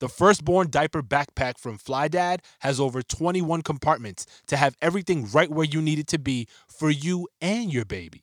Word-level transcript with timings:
The 0.00 0.08
firstborn 0.08 0.70
diaper 0.70 1.02
backpack 1.02 1.58
from 1.58 1.76
Fly 1.76 2.08
Dad 2.08 2.42
has 2.60 2.80
over 2.80 3.02
21 3.02 3.60
compartments 3.60 4.24
to 4.46 4.56
have 4.56 4.74
everything 4.80 5.28
right 5.30 5.50
where 5.50 5.66
you 5.66 5.82
need 5.82 5.98
it 5.98 6.06
to 6.08 6.18
be 6.18 6.48
for 6.66 6.88
you 6.88 7.28
and 7.42 7.70
your 7.70 7.84
baby, 7.84 8.22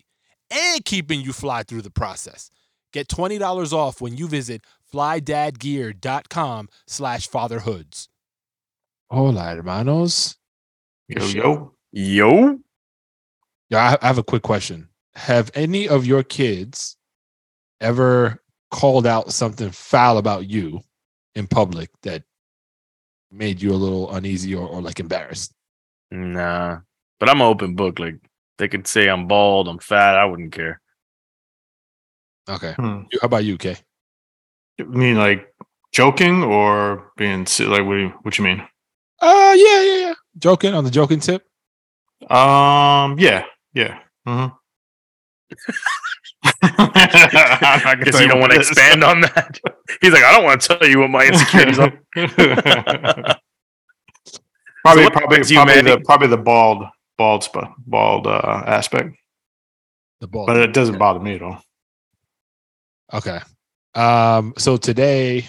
and 0.49 0.83
keeping 0.83 1.21
you 1.21 1.33
fly 1.33 1.61
through 1.61 1.83
the 1.83 1.91
process. 1.91 2.49
Get 2.93 3.07
$20 3.07 3.73
off 3.73 4.01
when 4.01 4.17
you 4.17 4.27
visit 4.27 4.63
flydadgear.com 4.91 6.69
slash 6.87 7.27
fatherhoods. 7.27 8.09
Hola, 9.11 9.53
hermanos. 9.53 10.35
Yo, 11.07 11.25
yo. 11.27 11.73
Yo? 11.91 12.59
Yeah, 13.69 13.97
I 14.01 14.03
I 14.03 14.07
have 14.07 14.17
a 14.17 14.23
quick 14.23 14.41
question. 14.41 14.89
Have 15.13 15.51
any 15.53 15.87
of 15.87 16.07
your 16.07 16.23
kids 16.23 16.97
ever 17.79 18.41
called 18.71 19.05
out 19.05 19.31
something 19.31 19.69
foul 19.69 20.17
about 20.17 20.49
you 20.49 20.81
in 21.37 21.47
public 21.47 21.89
that 22.01 22.23
made 23.31 23.61
you 23.61 23.71
a 23.71 23.75
little 23.75 24.11
uneasy 24.13 24.55
or, 24.55 24.67
or 24.67 24.81
like 24.81 24.99
embarrassed? 24.99 25.53
Nah. 26.11 26.79
But 27.19 27.29
I'm 27.29 27.41
an 27.41 27.47
open 27.47 27.75
book. 27.75 27.99
Like, 27.99 28.15
they 28.57 28.67
could 28.67 28.87
say 28.87 29.07
I'm 29.07 29.27
bald, 29.27 29.67
I'm 29.67 29.79
fat, 29.79 30.17
I 30.17 30.25
wouldn't 30.25 30.51
care. 30.51 30.81
Okay. 32.49 32.73
Hmm. 32.73 33.01
How 33.21 33.25
about 33.25 33.43
you, 33.43 33.57
Kay? 33.57 33.77
You 34.77 34.85
mean 34.85 35.17
like 35.17 35.53
joking 35.91 36.43
or 36.43 37.11
being 37.17 37.45
like 37.59 37.85
what? 37.85 37.93
Do 37.93 37.99
you, 37.99 38.13
what 38.21 38.37
you 38.37 38.43
mean? 38.43 38.61
Uh, 39.19 39.53
yeah, 39.57 39.81
yeah, 39.81 39.97
yeah. 39.97 40.13
Joking 40.37 40.73
on 40.73 40.83
the 40.83 40.91
joking 40.91 41.19
tip. 41.19 41.43
Um, 42.29 43.19
yeah, 43.19 43.45
yeah. 43.73 43.99
Mm-hmm. 44.27 44.53
I 46.61 47.95
guess 48.03 48.19
you 48.19 48.27
don't 48.27 48.39
want 48.39 48.51
to 48.53 48.59
expand 48.59 49.03
on 49.03 49.21
that. 49.21 49.59
He's 50.01 50.11
like, 50.11 50.23
I 50.23 50.31
don't 50.33 50.43
want 50.43 50.61
to 50.61 50.67
tell 50.67 50.87
you 50.87 50.99
what 50.99 51.09
my 51.09 51.25
insecurities 51.31 51.79
are. 51.79 51.91
probably, 54.83 55.03
what 55.03 55.13
probably, 55.13 55.37
you, 55.47 55.55
probably 55.55 55.81
the 55.81 56.01
probably 56.05 56.27
the 56.27 56.37
bald, 56.37 56.83
bald 57.17 57.43
spot, 57.43 57.73
bald 57.85 58.27
uh, 58.27 58.63
aspect, 58.65 59.15
The 60.21 60.27
ball. 60.27 60.45
but 60.47 60.57
it 60.57 60.73
doesn't 60.73 60.97
bother 60.97 61.19
me 61.19 61.35
at 61.35 61.41
all. 61.41 61.61
Okay. 63.13 63.39
Um, 63.95 64.53
so 64.57 64.77
today 64.77 65.47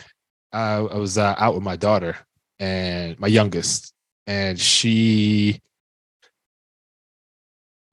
I, 0.53 0.77
I 0.77 0.97
was 0.97 1.19
uh, 1.19 1.35
out 1.39 1.55
with 1.55 1.63
my 1.63 1.77
daughter 1.77 2.17
and 2.59 3.19
my 3.19 3.29
youngest, 3.29 3.93
and 4.27 4.59
she. 4.59 5.61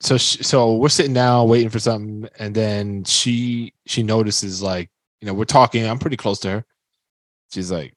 So 0.05 0.17
she, 0.17 0.43
so 0.43 0.75
we're 0.75 0.89
sitting 0.89 1.13
down 1.13 1.49
waiting 1.49 1.69
for 1.69 1.79
something, 1.79 2.29
and 2.37 2.53
then 2.53 3.03
she 3.05 3.73
she 3.87 4.03
notices 4.03 4.61
like 4.61 4.91
you 5.19 5.25
know 5.25 5.33
we're 5.33 5.45
talking. 5.45 5.83
I'm 5.83 5.97
pretty 5.97 6.17
close 6.17 6.39
to 6.41 6.49
her. 6.51 6.65
She's 7.51 7.71
like, 7.71 7.93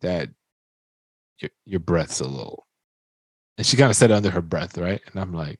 "Dad, 0.00 0.34
your 1.40 1.50
your 1.66 1.80
breath's 1.80 2.20
a 2.20 2.26
little," 2.26 2.66
and 3.58 3.66
she 3.66 3.76
kind 3.76 3.90
of 3.90 3.96
said 3.96 4.10
it 4.10 4.14
under 4.14 4.30
her 4.30 4.40
breath, 4.40 4.78
right? 4.78 5.02
And 5.12 5.20
I'm 5.20 5.34
like, 5.34 5.58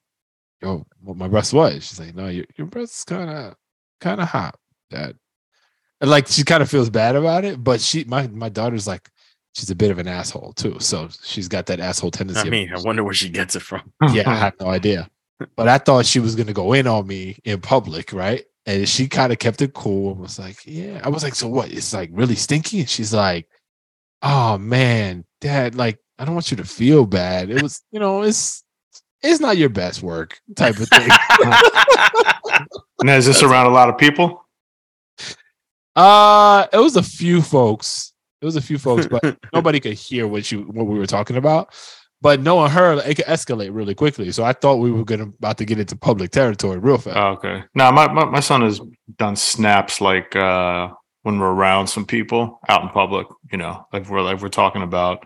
"Yo, 0.62 0.87
what 1.03 1.19
my 1.19 1.29
breath 1.29 1.53
was?" 1.53 1.87
She's 1.87 2.00
like, 2.00 2.15
"No, 2.15 2.29
your 2.29 2.47
your 2.56 2.67
breath's 2.67 3.05
kind 3.05 3.29
of 3.29 3.55
kind 4.00 4.23
of 4.23 4.29
hot, 4.29 4.59
Dad." 4.91 5.17
And 6.00 6.11
like 6.11 6.29
she 6.29 6.45
kind 6.45 6.62
of 6.62 6.71
feels 6.71 6.89
bad 6.89 7.15
about 7.15 7.45
it, 7.45 7.62
but 7.62 7.83
she 7.83 8.05
my 8.05 8.27
my 8.29 8.49
daughter's 8.49 8.87
like 8.87 9.11
she's 9.55 9.69
a 9.71 9.77
bit 9.77 9.91
of 9.91 9.99
an 9.99 10.09
asshole 10.09 10.55
too. 10.55 10.79
So 10.81 11.11
she's 11.23 11.49
got 11.49 11.67
that 11.67 11.79
asshole 11.79 12.12
tendency. 12.12 12.41
I 12.41 12.50
mean, 12.50 12.73
I 12.73 12.81
wonder 12.81 13.05
where 13.05 13.12
she 13.12 13.29
gets 13.29 13.55
it 13.55 13.61
from. 13.61 13.93
yeah, 14.12 14.31
I 14.31 14.37
have 14.37 14.55
no 14.61 14.69
idea. 14.69 15.11
But 15.56 15.69
I 15.69 15.78
thought 15.78 16.06
she 16.06 16.21
was 16.21 16.34
gonna 16.34 16.53
go 16.53 16.72
in 16.72 16.87
on 16.87 17.06
me 17.06 17.38
in 17.44 17.60
public, 17.60 18.12
right? 18.12 18.44
And 18.66 18.88
she 18.88 19.09
kind 19.09 19.32
of 19.32 19.38
kept 19.38 19.62
it 19.62 19.72
cool 19.72 20.12
and 20.12 20.21
was 20.21 20.38
like, 20.38 20.59
Yeah. 20.66 21.00
I 21.03 21.09
was 21.09 21.22
like, 21.22 21.34
So 21.34 21.49
what? 21.49 21.72
It's 21.72 21.93
like 21.93 22.10
really 22.12 22.34
stinky? 22.34 22.81
And 22.81 22.88
she's 22.88 23.15
like, 23.15 23.49
Oh 24.22 24.59
man, 24.59 25.25
dad, 25.41 25.75
like, 25.75 25.99
I 26.19 26.25
don't 26.25 26.34
want 26.34 26.50
you 26.50 26.56
to 26.59 26.65
feel 26.65 27.06
bad. 27.06 27.50
It 27.50 27.62
was, 27.62 27.82
you 27.93 28.00
know, 28.00 28.22
it's 28.22 28.65
it's 29.22 29.41
not 29.41 29.56
your 29.56 29.69
best 29.69 30.03
work 30.03 30.41
type 30.56 30.76
of 30.78 30.88
thing. 30.88 31.09
Now, 33.05 33.15
is 33.15 33.26
this 33.26 33.44
around 33.44 33.66
a 33.66 33.70
lot 33.70 33.88
of 33.88 33.97
people? 33.97 34.44
uh 35.94 36.66
it 36.72 36.78
was 36.78 36.97
a 36.97 37.03
few 37.03 37.43
folks. 37.43 38.12
It 38.41 38.44
was 38.44 38.56
a 38.56 38.60
few 38.60 38.78
folks, 38.78 39.06
but 39.06 39.38
nobody 39.53 39.81
could 39.81 39.94
hear 39.94 40.26
what 40.26 40.50
you 40.50 40.62
what 40.62 40.87
we 40.87 40.99
were 40.99 41.06
talking 41.06 41.37
about. 41.37 41.75
But 42.21 42.41
knowing 42.41 42.71
her, 42.73 43.01
it 43.05 43.15
could 43.15 43.27
escalate 43.27 43.71
really 43.73 43.95
quickly. 43.95 44.33
So 44.33 44.43
I 44.43 44.53
thought 44.53 44.77
we 44.77 44.91
were 44.91 45.05
gonna 45.05 45.25
about 45.25 45.59
to 45.59 45.65
get 45.65 45.79
into 45.79 45.97
public 45.97 46.33
territory 46.33 46.79
real 46.79 46.99
fast. 46.99 47.17
Oh, 47.17 47.29
okay. 47.33 47.62
Now, 47.75 47.93
my, 47.93 48.12
my 48.12 48.25
my 48.25 48.41
son 48.41 48.62
has 48.62 48.81
done 49.17 49.37
snaps 49.37 50.01
like 50.01 50.34
uh 50.34 50.89
when 51.23 51.39
we're 51.39 51.53
around 51.53 51.87
some 51.87 52.05
people 52.05 52.61
out 52.69 52.83
in 52.83 52.89
public. 52.89 53.29
You 53.53 53.59
know, 53.59 53.87
like 53.93 54.09
we're 54.09 54.23
like 54.23 54.41
we're 54.41 54.49
talking 54.49 54.83
about. 54.83 55.25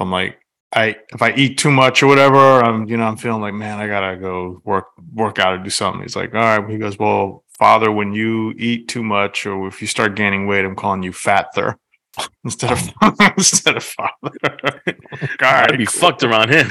I'm 0.00 0.10
like, 0.10 0.40
I 0.74 0.96
if 1.12 1.22
I 1.22 1.32
eat 1.34 1.58
too 1.58 1.70
much 1.70 2.02
or 2.02 2.08
whatever, 2.08 2.38
I'm 2.38 2.88
you 2.88 2.96
know 2.96 3.04
I'm 3.04 3.16
feeling 3.16 3.42
like 3.42 3.54
man, 3.54 3.78
I 3.78 3.86
gotta 3.86 4.16
go 4.16 4.60
work 4.64 4.86
work 5.14 5.38
out 5.38 5.54
or 5.54 5.62
do 5.62 5.70
something. 5.70 6.02
He's 6.02 6.16
like, 6.16 6.34
all 6.34 6.40
right. 6.40 6.68
He 6.68 6.78
goes, 6.78 6.98
well, 6.98 7.44
father, 7.56 7.92
when 7.92 8.12
you 8.12 8.52
eat 8.56 8.88
too 8.88 9.04
much 9.04 9.46
or 9.46 9.68
if 9.68 9.80
you 9.80 9.86
start 9.86 10.16
gaining 10.16 10.48
weight, 10.48 10.64
I'm 10.64 10.74
calling 10.74 11.04
you 11.04 11.12
father 11.12 11.78
instead 12.44 12.72
of 12.72 12.80
instead 13.36 13.76
of 13.76 13.84
father. 13.84 14.10
God, 15.38 15.70
I'd 15.72 15.78
be 15.78 15.86
cool. 15.86 16.00
fucked 16.00 16.22
around 16.24 16.50
him. 16.50 16.68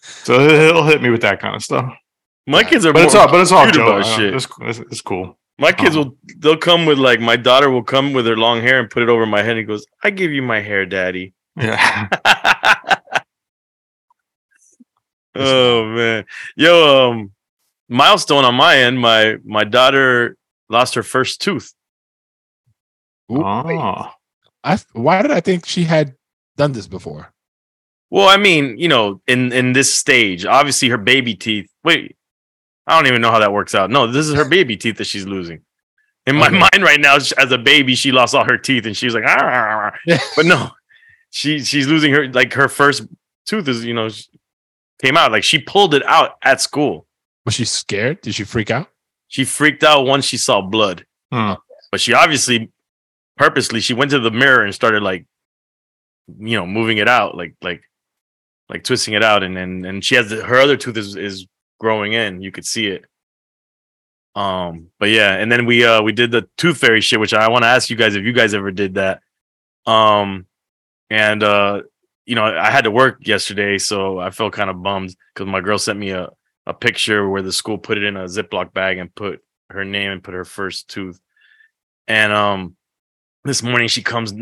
So 0.00 0.38
he'll 0.48 0.84
hit 0.84 1.02
me 1.02 1.10
with 1.10 1.22
that 1.22 1.40
kind 1.40 1.54
of 1.56 1.62
stuff. 1.62 1.92
My 2.46 2.62
kids 2.64 2.86
are 2.86 2.92
But 2.92 3.04
it's 3.04 3.14
all 3.14 3.28
but 3.28 3.40
it's 3.40 3.52
all 3.52 3.70
joke. 3.70 3.86
about 4.00 4.06
shit. 4.06 4.34
It's, 4.34 4.46
it's, 4.60 4.78
it's 4.78 5.00
cool. 5.00 5.36
My 5.58 5.72
kids 5.72 5.96
Oh. 5.96 6.00
will 6.04 6.16
they'll 6.38 6.56
come 6.56 6.86
with 6.86 6.98
like 6.98 7.20
my 7.20 7.36
daughter 7.36 7.70
will 7.70 7.82
come 7.82 8.12
with 8.12 8.26
her 8.26 8.36
long 8.36 8.60
hair 8.60 8.78
and 8.78 8.88
put 8.90 9.02
it 9.02 9.08
over 9.08 9.26
my 9.26 9.42
head 9.42 9.56
and 9.56 9.66
goes, 9.66 9.84
I 10.02 10.10
give 10.10 10.30
you 10.32 10.42
my 10.42 10.60
hair, 10.60 10.86
daddy. 10.86 11.34
Yeah. 11.56 12.08
oh 15.34 15.84
man. 15.86 16.24
Yo, 16.56 17.10
um 17.10 17.32
milestone 17.88 18.44
on 18.44 18.54
my 18.54 18.76
end, 18.78 18.98
my 19.00 19.36
my 19.44 19.64
daughter 19.64 20.36
lost 20.68 20.94
her 20.94 21.02
first 21.02 21.40
tooth. 21.40 21.72
Ooh, 23.32 23.42
Oh. 23.44 24.10
I 24.64 24.78
why 24.92 25.22
did 25.22 25.30
I 25.30 25.40
think 25.40 25.64
she 25.66 25.84
had 25.84 26.14
done 26.56 26.72
this 26.72 26.86
before? 26.88 27.32
Well, 28.10 28.28
I 28.28 28.36
mean, 28.36 28.78
you 28.78 28.88
know, 28.88 29.20
in 29.26 29.52
in 29.52 29.72
this 29.72 29.94
stage, 29.94 30.44
obviously 30.44 30.88
her 30.88 30.98
baby 30.98 31.34
teeth. 31.34 31.68
Wait, 31.84 32.16
I 32.86 32.96
don't 32.98 33.06
even 33.08 33.20
know 33.22 33.30
how 33.30 33.38
that 33.40 33.52
works 33.52 33.74
out. 33.74 33.90
No, 33.90 34.06
this 34.06 34.26
is 34.26 34.34
her 34.34 34.48
baby 34.48 34.76
teeth 34.76 34.96
that 34.98 35.06
she's 35.06 35.26
losing. 35.26 35.60
In 36.26 36.36
my 36.36 36.48
Okay. 36.48 36.58
mind 36.58 36.82
right 36.82 37.00
now, 37.00 37.14
as 37.16 37.32
a 37.52 37.58
baby, 37.58 37.94
she 37.94 38.10
lost 38.10 38.34
all 38.34 38.44
her 38.44 38.58
teeth, 38.58 38.86
and 38.86 38.96
she's 38.96 39.14
like, 39.14 39.24
"Ah." 39.26 39.92
but 40.36 40.46
no, 40.46 40.70
she 41.30 41.60
she's 41.64 41.86
losing 41.86 42.12
her 42.12 42.28
like 42.32 42.52
her 42.54 42.68
first 42.68 43.06
tooth 43.44 43.68
is 43.68 43.84
you 43.84 43.94
know 43.94 44.08
came 45.02 45.16
out 45.16 45.30
like 45.30 45.44
she 45.44 45.58
pulled 45.60 45.94
it 45.94 46.04
out 46.06 46.32
at 46.42 46.60
school. 46.60 47.06
Was 47.44 47.54
she 47.54 47.64
scared? 47.64 48.20
Did 48.22 48.34
she 48.34 48.42
freak 48.44 48.70
out? 48.72 48.88
She 49.28 49.44
freaked 49.44 49.84
out 49.84 50.06
once 50.06 50.24
she 50.24 50.36
saw 50.38 50.60
blood, 50.60 51.04
Hmm. 51.32 51.52
but 51.92 52.00
she 52.00 52.12
obviously 52.14 52.72
purposely 53.36 53.80
she 53.80 53.94
went 53.94 54.10
to 54.10 54.18
the 54.18 54.30
mirror 54.30 54.64
and 54.64 54.74
started 54.74 55.02
like 55.02 55.26
you 56.38 56.56
know 56.56 56.66
moving 56.66 56.98
it 56.98 57.08
out 57.08 57.36
like 57.36 57.54
like 57.62 57.82
like 58.68 58.82
twisting 58.82 59.14
it 59.14 59.22
out 59.22 59.42
and 59.42 59.56
and, 59.56 59.86
and 59.86 60.04
she 60.04 60.14
has 60.16 60.28
the, 60.28 60.44
her 60.44 60.56
other 60.56 60.76
tooth 60.76 60.96
is, 60.96 61.16
is 61.16 61.46
growing 61.78 62.12
in. 62.12 62.40
You 62.40 62.50
could 62.50 62.66
see 62.66 62.86
it. 62.86 63.04
Um 64.34 64.88
but 64.98 65.08
yeah 65.10 65.34
and 65.34 65.50
then 65.50 65.66
we 65.66 65.84
uh 65.84 66.02
we 66.02 66.12
did 66.12 66.30
the 66.30 66.48
tooth 66.56 66.78
fairy 66.78 67.00
shit 67.00 67.20
which 67.20 67.32
i 67.32 67.48
want 67.48 67.62
to 67.62 67.68
ask 67.68 67.88
you 67.88 67.96
guys 67.96 68.14
if 68.14 68.24
you 68.24 68.32
guys 68.32 68.54
ever 68.54 68.70
did 68.70 68.94
that. 68.94 69.20
Um 69.86 70.46
and 71.10 71.42
uh 71.42 71.82
you 72.26 72.34
know, 72.34 72.44
I 72.44 72.72
had 72.72 72.84
to 72.84 72.90
work 72.90 73.24
yesterday, 73.24 73.78
so 73.78 74.18
I 74.18 74.30
felt 74.30 74.52
kind 74.52 74.68
of 74.68 74.82
bummed 74.82 75.14
because 75.32 75.48
my 75.48 75.60
girl 75.60 75.78
sent 75.78 75.96
me 75.96 76.10
a, 76.10 76.28
a 76.66 76.74
picture 76.74 77.28
where 77.28 77.40
the 77.40 77.52
school 77.52 77.78
put 77.78 77.98
it 77.98 78.02
in 78.02 78.16
a 78.16 78.24
Ziploc 78.24 78.72
bag 78.72 78.98
and 78.98 79.14
put 79.14 79.44
her 79.70 79.84
name 79.84 80.10
and 80.10 80.24
put 80.24 80.34
her 80.34 80.44
first 80.44 80.88
tooth. 80.88 81.20
And 82.08 82.32
um 82.32 82.76
this 83.46 83.62
morning 83.62 83.88
she 83.88 84.02
comes 84.02 84.32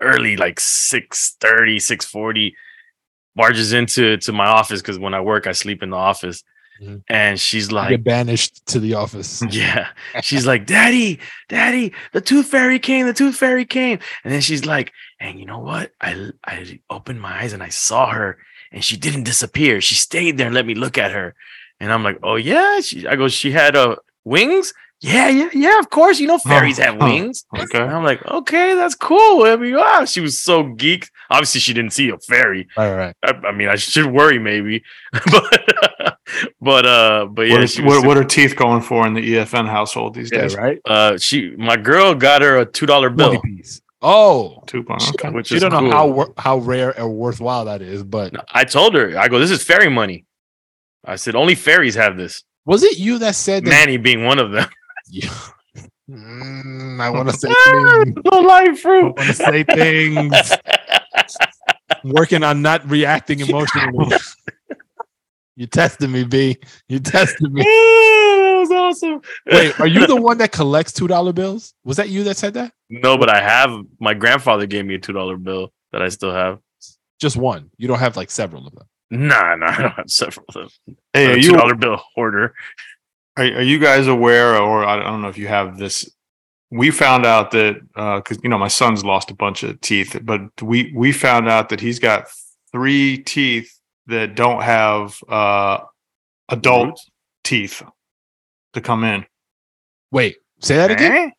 early, 0.00 0.36
like 0.36 0.60
6 0.60 1.36
640, 1.40 2.54
barges 3.34 3.72
into 3.72 4.16
to 4.18 4.32
my 4.32 4.46
office 4.46 4.80
because 4.82 4.98
when 4.98 5.14
I 5.14 5.20
work, 5.20 5.46
I 5.46 5.52
sleep 5.52 5.82
in 5.82 5.90
the 5.90 5.96
office. 5.96 6.42
Mhm. 6.80 7.02
And 7.08 7.38
she's 7.38 7.68
You 7.70 7.76
like, 7.76 7.90
get 7.90 8.04
banished 8.04 8.66
to 8.66 8.80
the 8.80 8.94
office. 8.94 9.42
yeah. 9.50 9.88
She's 10.22 10.46
like, 10.46 10.66
Daddy, 10.66 11.20
Daddy, 11.48 11.92
the 12.12 12.20
tooth 12.20 12.46
fairy 12.48 12.78
came, 12.78 13.06
the 13.06 13.12
tooth 13.12 13.36
fairy 13.36 13.64
came. 13.64 13.98
And 14.24 14.32
then 14.32 14.40
she's 14.40 14.64
like, 14.64 14.92
and 15.20 15.38
you 15.38 15.46
know 15.46 15.58
what? 15.60 15.92
I 16.00 16.30
I 16.44 16.80
opened 16.90 17.20
my 17.20 17.42
eyes 17.42 17.52
and 17.52 17.62
I 17.62 17.68
saw 17.68 18.10
her 18.10 18.38
and 18.72 18.84
she 18.84 18.96
didn't 18.96 19.24
disappear. 19.24 19.80
She 19.80 19.94
stayed 19.94 20.38
there 20.38 20.46
and 20.46 20.54
let 20.54 20.66
me 20.66 20.74
look 20.74 20.98
at 20.98 21.12
her. 21.12 21.34
And 21.78 21.92
I'm 21.92 22.02
like, 22.02 22.18
oh 22.22 22.36
yeah. 22.36 22.80
She 22.80 23.06
I 23.06 23.16
go, 23.16 23.28
she 23.28 23.52
had 23.52 23.76
uh 23.76 23.96
wings? 24.24 24.74
Yeah, 25.02 25.28
yeah, 25.28 25.50
yeah, 25.52 25.78
of 25.80 25.90
course. 25.90 26.20
You 26.20 26.28
know, 26.28 26.38
fairies 26.38 26.78
have 26.78 26.94
huh. 26.94 27.06
wings. 27.06 27.44
Okay. 27.58 27.80
And 27.82 27.90
I'm 27.90 28.04
like, 28.04 28.24
okay, 28.24 28.74
that's 28.74 28.94
cool. 28.94 29.42
I 29.44 29.56
mean, 29.56 29.74
wow. 29.74 30.04
She 30.04 30.20
was 30.20 30.40
so 30.40 30.62
geeked. 30.62 31.10
Obviously, 31.28 31.60
she 31.60 31.74
didn't 31.74 31.92
see 31.92 32.08
a 32.10 32.18
fairy. 32.18 32.68
Right, 32.76 32.94
right. 32.94 33.16
I, 33.24 33.48
I 33.48 33.52
mean, 33.52 33.68
I 33.68 33.74
should 33.74 34.06
worry 34.06 34.38
maybe, 34.38 34.84
but 35.12 36.16
but 36.60 36.86
uh, 36.86 37.26
but 37.26 37.48
yeah, 37.48 37.58
what, 37.58 37.70
she 37.70 37.82
are, 37.82 37.86
what, 37.86 38.06
what 38.06 38.16
are 38.16 38.22
teeth 38.22 38.54
going 38.54 38.80
for 38.80 39.04
in 39.04 39.14
the 39.14 39.34
EFN 39.34 39.68
household 39.68 40.14
these 40.14 40.30
days? 40.30 40.54
right. 40.54 40.78
uh 40.84 41.18
she 41.18 41.50
my 41.56 41.76
girl 41.76 42.14
got 42.14 42.42
her 42.42 42.58
a 42.58 42.64
two 42.64 42.86
dollar 42.86 43.10
Twenty 43.10 43.32
bill 43.32 43.42
piece. 43.42 43.82
Oh, 44.04 44.62
Two 44.66 44.82
pound. 44.82 45.02
Okay. 45.14 45.30
which 45.30 45.50
you 45.50 45.56
is 45.56 45.62
don't 45.62 45.72
know 45.72 45.90
how 45.90 46.32
how 46.36 46.58
rare 46.58 46.98
or 46.98 47.08
worthwhile 47.08 47.64
that 47.66 47.82
is, 47.82 48.02
but 48.02 48.32
i 48.52 48.64
told 48.64 48.94
her 48.94 49.16
i 49.16 49.28
go 49.28 49.38
this 49.38 49.50
is 49.50 49.62
fairy 49.62 49.88
money 49.88 50.24
i 51.04 51.14
said 51.14 51.36
only 51.36 51.54
fairies 51.54 51.94
have 51.94 52.16
this 52.16 52.42
was 52.64 52.82
it 52.82 52.98
you 52.98 53.18
that 53.18 53.36
said 53.36 53.64
that? 53.64 53.70
manny 53.70 53.96
being 53.96 54.24
one 54.24 54.40
of 54.40 54.50
them 54.50 54.68
Yeah. 55.12 55.28
Mm, 56.10 57.00
I 57.00 57.10
want 57.10 57.28
to 57.30 57.36
say 57.36 57.48
things. 57.48 58.14
the 58.24 58.40
life 58.40 58.86
I 58.86 59.02
want 59.02 59.16
to 59.18 59.34
say 59.34 59.62
things. 59.62 60.52
Working 62.04 62.42
on 62.42 62.62
not 62.62 62.88
reacting 62.90 63.40
emotionally. 63.40 64.16
you 65.56 65.66
tested 65.66 66.08
me, 66.10 66.24
B. 66.24 66.56
You 66.88 66.98
tested 66.98 67.52
me. 67.52 67.62
that 67.62 68.56
was 68.58 68.70
awesome 68.70 69.20
Wait, 69.46 69.78
are 69.80 69.86
you 69.88 70.06
the 70.06 70.14
one 70.16 70.38
that 70.38 70.52
collects 70.52 70.92
two 70.92 71.08
dollar 71.08 71.32
bills? 71.32 71.74
Was 71.84 71.96
that 71.98 72.08
you 72.08 72.24
that 72.24 72.36
said 72.36 72.54
that? 72.54 72.72
no 72.90 73.16
but 73.18 73.28
i 73.28 73.40
have 73.40 73.70
my 74.00 74.14
grandfather 74.14 74.66
gave 74.66 74.84
me 74.86 74.94
a 74.94 74.98
two 74.98 75.12
dollar 75.12 75.36
bill 75.36 75.72
that 75.92 76.00
i 76.02 76.08
still 76.08 76.32
have 76.32 76.58
Just 77.20 77.36
one. 77.36 77.70
You 77.76 77.88
don't 77.88 77.98
have 77.98 78.16
like 78.16 78.30
several 78.30 78.66
of 78.66 78.72
them. 78.74 78.86
nah 79.10 79.56
nah 79.56 79.66
i 79.66 79.82
don't 79.82 79.92
have 79.92 80.10
several 80.10 80.44
of 80.50 80.54
them 80.86 80.96
Hey, 81.12 81.32
are 81.32 81.34
two 81.36 81.40
you 81.42 81.52
dollar 81.56 81.74
bill 81.74 82.00
hoarder 82.14 82.54
Are, 83.36 83.44
are 83.44 83.62
you 83.62 83.78
guys 83.78 84.06
aware, 84.06 84.56
or 84.56 84.84
I 84.84 84.98
don't 85.02 85.22
know 85.22 85.28
if 85.28 85.38
you 85.38 85.48
have 85.48 85.78
this? 85.78 86.10
We 86.70 86.90
found 86.90 87.26
out 87.26 87.50
that 87.52 87.80
because 87.94 88.38
you 88.42 88.48
know 88.48 88.58
my 88.58 88.68
son's 88.68 89.04
lost 89.04 89.30
a 89.30 89.34
bunch 89.34 89.62
of 89.62 89.80
teeth, 89.80 90.18
but 90.22 90.40
we 90.62 90.92
we 90.94 91.12
found 91.12 91.48
out 91.48 91.68
that 91.70 91.80
he's 91.80 91.98
got 91.98 92.26
three 92.72 93.18
teeth 93.18 93.78
that 94.06 94.34
don't 94.34 94.62
have 94.62 95.18
uh, 95.28 95.78
adult 96.48 96.86
Roots? 96.88 97.10
teeth 97.44 97.82
to 98.72 98.80
come 98.80 99.04
in. 99.04 99.24
Wait, 100.10 100.36
say 100.60 100.76
that 100.76 100.90
again. 100.90 101.12
Eh? 101.12 101.30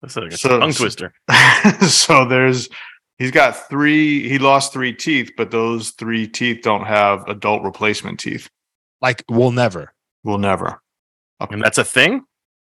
that's 0.00 0.16
like 0.16 0.32
a 0.32 0.36
So- 0.36 0.58
tongue 0.58 0.72
so- 0.72 0.82
twister 0.84 1.12
so 1.88 2.24
there's 2.24 2.68
he's 3.18 3.30
got 3.30 3.68
three. 3.68 4.28
He 4.28 4.38
lost 4.38 4.72
three 4.72 4.92
teeth, 4.94 5.32
but 5.36 5.50
those 5.50 5.90
three 5.90 6.26
teeth 6.26 6.62
don't 6.62 6.84
have 6.86 7.26
adult 7.28 7.62
replacement 7.62 8.18
teeth. 8.20 8.48
Like 9.02 9.22
we'll 9.28 9.52
never. 9.52 9.92
Will 10.24 10.38
never. 10.38 10.80
and 11.40 11.62
that's 11.62 11.78
a 11.78 11.84
thing? 11.84 12.24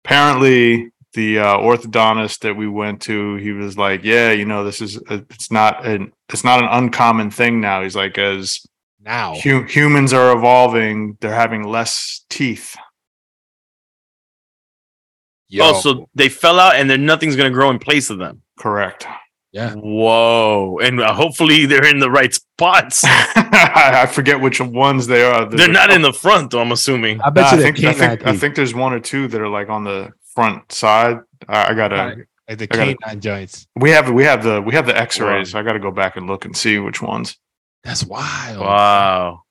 Apparently 0.05 0.91
the 1.17 1.39
uh, 1.39 1.57
orthodontist 1.59 2.41
that 2.41 2.55
we 2.55 2.69
went 2.69 3.01
to 3.01 3.37
he 3.37 3.51
was 3.51 3.79
like 3.79 4.05
yeah 4.05 4.31
you 4.33 4.45
know 4.45 4.63
this 4.65 4.83
is 4.83 4.97
a, 5.09 5.15
it's 5.31 5.51
not 5.51 5.87
an 5.87 6.13
it's 6.29 6.45
not 6.45 6.63
an 6.63 6.69
uncommon 6.71 7.31
thing 7.31 7.61
now. 7.61 7.83
He's 7.83 7.97
like 7.97 8.19
as 8.19 8.61
Now. 9.01 9.35
hu- 9.37 9.65
humans 9.65 10.13
are 10.13 10.37
evolving 10.37 11.17
they're 11.21 11.35
having 11.35 11.65
less 11.65 12.25
teeth. 12.29 12.77
Oh 15.59 15.81
so 15.81 16.09
they 16.15 16.29
fell 16.29 16.61
out 16.61 16.77
and 16.77 16.91
then 16.91 17.07
nothing's 17.07 17.37
gonna 17.37 17.51
grow 17.51 17.71
in 17.71 17.79
place 17.79 18.11
of 18.11 18.19
them. 18.19 18.43
Correct 18.59 19.07
yeah. 19.57 19.73
Whoa. 19.75 20.79
And 20.83 21.01
uh, 21.01 21.15
hopefully 21.15 21.65
they're 21.65 21.87
in 21.87 21.99
the 21.99 22.11
right 22.11 22.33
spots. 22.35 23.03
I 23.05 24.03
I 24.03 24.07
forget 24.07 24.39
which 24.41 24.61
ones 24.61 25.07
they 25.07 25.25
are 25.25 25.49
they're 25.49 25.67
not 25.69 25.91
in 25.91 26.03
the 26.03 26.13
front, 26.13 26.51
though, 26.51 26.61
I'm 26.61 26.73
assuming. 26.73 27.21
I 27.23 27.31
bet 27.31 27.47
I 27.47 27.51
you 27.57 27.63
they 27.63 27.73
think, 27.73 27.85
I, 27.87 27.93
think, 27.95 28.27
I 28.27 28.37
think 28.37 28.55
there's 28.55 28.75
one 28.75 28.93
or 28.93 29.01
two 29.01 29.29
that 29.29 29.41
are 29.41 29.49
like 29.49 29.71
on 29.71 29.85
the 29.85 30.13
front 30.35 30.71
side 30.71 31.21
I, 31.49 31.71
I 31.71 31.75
gotta 31.75 31.97
like 32.47 32.59
the 32.59 32.65
I 32.65 32.67
gotta- 32.67 32.97
canine 32.97 33.21
joints. 33.21 33.67
we 33.75 33.89
have 33.91 34.11
we 34.11 34.25
have 34.25 34.45
the 34.45 34.61
we 34.61 34.75
have 34.75 34.85
the 34.85 34.97
x-rays 34.97 35.53
so 35.53 35.59
i 35.59 35.63
gotta 35.63 35.79
go 35.81 35.91
back 35.91 36.17
and 36.19 36.27
look 36.27 36.45
and 36.45 36.55
see 36.55 36.79
which 36.79 37.01
ones 37.01 37.39
That's 37.83 38.05
wild. 38.05 38.61
Wow. 38.61 39.45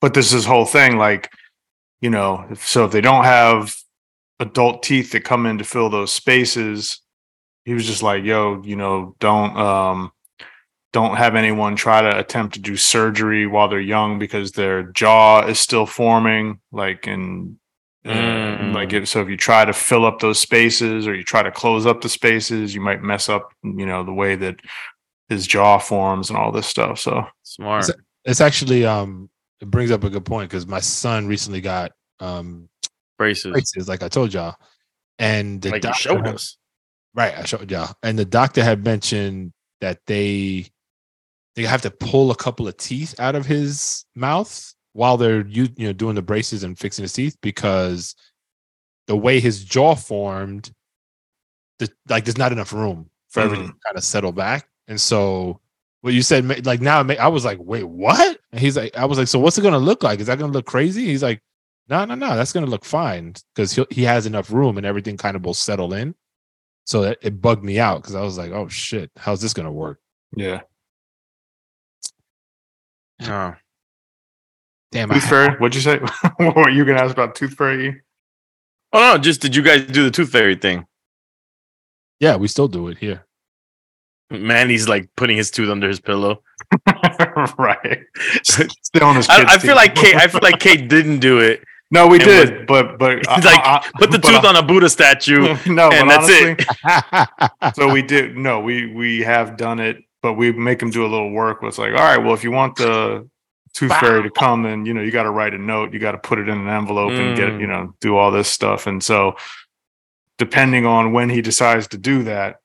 but 0.00 0.14
this 0.14 0.32
is 0.32 0.44
whole 0.44 0.66
thing 0.66 0.96
like 0.98 1.28
you 2.00 2.10
know 2.10 2.46
if, 2.48 2.64
so 2.64 2.84
if 2.84 2.92
they 2.92 3.00
don't 3.00 3.24
have 3.24 3.74
adult 4.38 4.84
teeth 4.84 5.10
that 5.10 5.24
come 5.24 5.46
in 5.46 5.58
to 5.58 5.64
fill 5.64 5.90
those 5.90 6.12
spaces 6.12 7.00
he 7.64 7.74
was 7.74 7.86
just 7.86 8.02
like 8.02 8.24
yo 8.24 8.62
you 8.64 8.76
know 8.76 9.14
don't 9.20 9.56
um 9.56 10.12
don't 10.92 11.16
have 11.16 11.36
anyone 11.36 11.76
try 11.76 12.02
to 12.02 12.18
attempt 12.18 12.54
to 12.54 12.60
do 12.60 12.76
surgery 12.76 13.46
while 13.46 13.68
they're 13.68 13.80
young 13.80 14.18
because 14.18 14.52
their 14.52 14.82
jaw 14.84 15.46
is 15.46 15.60
still 15.60 15.86
forming 15.86 16.60
like 16.72 17.06
and 17.06 17.56
uh, 18.06 18.10
Mm. 18.10 18.72
like 18.72 18.94
if, 18.94 19.08
so 19.08 19.20
if 19.20 19.28
you 19.28 19.36
try 19.36 19.62
to 19.64 19.74
fill 19.74 20.06
up 20.06 20.20
those 20.20 20.40
spaces 20.40 21.06
or 21.06 21.14
you 21.14 21.22
try 21.22 21.42
to 21.42 21.50
close 21.50 21.84
up 21.84 22.00
the 22.00 22.08
spaces 22.08 22.74
you 22.74 22.80
might 22.80 23.02
mess 23.02 23.28
up 23.28 23.52
you 23.62 23.84
know 23.84 24.02
the 24.04 24.12
way 24.12 24.36
that 24.36 24.56
his 25.28 25.46
jaw 25.46 25.78
forms 25.78 26.30
and 26.30 26.38
all 26.38 26.50
this 26.50 26.66
stuff 26.66 26.98
so 26.98 27.24
Smart. 27.42 27.82
Is 27.82 27.92
It's 28.24 28.40
actually 28.40 28.86
um 28.86 29.28
it 29.60 29.70
brings 29.70 29.90
up 29.90 30.02
a 30.04 30.08
good 30.10 30.24
point 30.24 30.48
because 30.48 30.66
my 30.66 30.80
son 30.80 31.26
recently 31.26 31.60
got 31.60 31.92
um 32.20 32.68
Braces. 33.18 33.52
braces, 33.52 33.86
like 33.86 34.02
I 34.02 34.08
told 34.08 34.32
y'all. 34.32 34.56
And 35.18 35.60
the 35.60 35.70
Like 35.70 35.82
doctor 35.82 36.08
showed 36.08 36.26
us. 36.26 36.56
Right, 37.14 37.36
I 37.36 37.44
showed 37.44 37.70
y'all. 37.70 37.94
And 38.02 38.18
the 38.18 38.24
doctor 38.24 38.62
had 38.62 38.84
mentioned 38.84 39.52
that 39.80 39.98
they 40.06 40.66
they 41.56 41.64
have 41.64 41.82
to 41.82 41.90
pull 41.90 42.30
a 42.30 42.36
couple 42.36 42.68
of 42.68 42.76
teeth 42.76 43.18
out 43.18 43.34
of 43.34 43.46
his 43.46 44.04
mouth 44.14 44.74
while 44.92 45.16
they're 45.16 45.46
you 45.46 45.68
you 45.76 45.86
know 45.86 45.92
doing 45.92 46.14
the 46.14 46.22
braces 46.22 46.62
and 46.62 46.78
fixing 46.78 47.02
his 47.02 47.12
teeth 47.12 47.36
because 47.40 48.14
the 49.06 49.16
way 49.16 49.40
his 49.40 49.64
jaw 49.64 49.94
formed, 49.94 50.70
the, 51.80 51.90
like 52.08 52.24
there's 52.24 52.38
not 52.38 52.52
enough 52.52 52.72
room 52.72 53.10
for 53.28 53.40
mm-hmm. 53.40 53.46
everything 53.46 53.68
to 53.68 53.78
kind 53.84 53.96
of 53.96 54.04
settle 54.04 54.32
back. 54.32 54.68
And 54.86 55.00
so 55.00 55.60
what 56.02 56.14
you 56.14 56.22
said, 56.22 56.64
like 56.64 56.80
now, 56.80 57.00
I 57.00 57.28
was 57.28 57.44
like, 57.44 57.58
wait, 57.60 57.84
what? 57.84 58.38
And 58.52 58.60
he's 58.60 58.76
like, 58.76 58.96
I 58.96 59.04
was 59.04 59.18
like, 59.18 59.28
so 59.28 59.38
what's 59.38 59.58
it 59.58 59.62
gonna 59.62 59.78
look 59.78 60.02
like? 60.02 60.20
Is 60.20 60.26
that 60.28 60.38
gonna 60.38 60.52
look 60.52 60.66
crazy? 60.66 61.06
He's 61.06 61.22
like, 61.22 61.42
no, 61.88 62.04
no, 62.04 62.14
no, 62.14 62.36
that's 62.36 62.52
gonna 62.52 62.66
look 62.66 62.84
fine 62.84 63.34
because 63.54 63.72
he 63.72 63.84
he 63.90 64.02
has 64.04 64.26
enough 64.26 64.52
room 64.52 64.76
and 64.76 64.86
everything 64.86 65.16
kind 65.16 65.36
of 65.36 65.44
will 65.44 65.54
settle 65.54 65.92
in. 65.92 66.14
So 66.90 67.02
that 67.02 67.18
it 67.22 67.40
bugged 67.40 67.62
me 67.62 67.78
out 67.78 68.02
because 68.02 68.16
I 68.16 68.20
was 68.22 68.36
like, 68.36 68.50
oh 68.50 68.66
shit, 68.66 69.12
how's 69.16 69.40
this 69.40 69.54
gonna 69.54 69.70
work? 69.70 70.00
yeah 70.36 70.62
Oh. 73.22 73.54
Damn, 74.90 75.08
tooth 75.10 75.22
ha- 75.22 75.28
fairy 75.30 75.56
what'd 75.58 75.76
you 75.76 75.80
say 75.82 75.98
what 76.38 76.56
were 76.56 76.68
you 76.68 76.84
gonna 76.84 77.00
ask 77.00 77.12
about 77.12 77.36
tooth 77.36 77.54
fairy 77.54 78.02
Oh, 78.92 78.98
no. 78.98 79.18
Just 79.18 79.40
did 79.40 79.54
you 79.54 79.62
guys 79.62 79.84
do 79.84 80.02
the 80.02 80.10
tooth 80.10 80.30
fairy 80.30 80.56
thing? 80.56 80.84
yeah, 82.18 82.34
we 82.34 82.48
still 82.48 82.66
do 82.66 82.88
it 82.88 82.98
here. 82.98 83.24
Manny's 84.30 84.88
like 84.88 85.08
putting 85.16 85.36
his 85.36 85.48
tooth 85.52 85.70
under 85.70 85.86
his 85.86 86.00
pillow. 86.00 86.42
right. 87.58 88.00
Still 88.42 89.04
on 89.04 89.14
his 89.16 89.28
I, 89.28 89.44
I 89.54 89.58
feel 89.58 89.76
like 89.76 89.94
Kate. 89.94 90.16
I 90.16 90.26
feel 90.26 90.40
like 90.42 90.58
Kate 90.58 90.88
didn't 90.88 91.20
do 91.20 91.38
it. 91.38 91.62
No, 91.90 92.06
we 92.06 92.18
did, 92.18 92.66
but 92.66 92.98
but 92.98 93.12
It's 93.18 93.44
like, 93.44 93.84
Put 93.94 94.10
the 94.10 94.18
tooth 94.18 94.44
on 94.44 94.56
a 94.56 94.62
Buddha 94.62 94.88
statue. 94.88 95.56
no, 95.66 95.90
and 95.90 96.08
that's 96.08 96.30
honestly, 96.30 96.56
it. 96.58 97.74
so 97.74 97.92
we 97.92 98.02
did. 98.02 98.36
No, 98.36 98.60
we 98.60 98.86
we 98.92 99.20
have 99.22 99.56
done 99.56 99.80
it, 99.80 100.04
but 100.22 100.34
we 100.34 100.52
make 100.52 100.78
them 100.78 100.90
do 100.90 101.04
a 101.04 101.08
little 101.08 101.30
work. 101.32 101.62
Where 101.62 101.68
it's 101.68 101.78
like, 101.78 101.90
all 101.92 101.96
right, 101.98 102.18
well, 102.18 102.34
if 102.34 102.44
you 102.44 102.52
want 102.52 102.76
the 102.76 103.28
tooth 103.74 103.92
fairy 103.96 104.22
to 104.22 104.30
come, 104.30 104.62
then 104.62 104.86
you 104.86 104.94
know 104.94 105.00
you 105.02 105.10
got 105.10 105.24
to 105.24 105.30
write 105.30 105.54
a 105.54 105.58
note, 105.58 105.92
you 105.92 105.98
got 105.98 106.12
to 106.12 106.18
put 106.18 106.38
it 106.38 106.48
in 106.48 106.58
an 106.58 106.68
envelope 106.68 107.12
and 107.12 107.36
get 107.36 107.48
it, 107.48 107.54
Mm. 107.54 107.60
you 107.60 107.66
know, 107.66 107.94
do 108.00 108.16
all 108.16 108.30
this 108.30 108.48
stuff. 108.48 108.86
And 108.86 109.02
so, 109.02 109.36
depending 110.38 110.86
on 110.86 111.12
when 111.12 111.28
he 111.30 111.42
decides 111.42 111.88
to 111.88 111.98
do 111.98 112.22
that. 112.24 112.56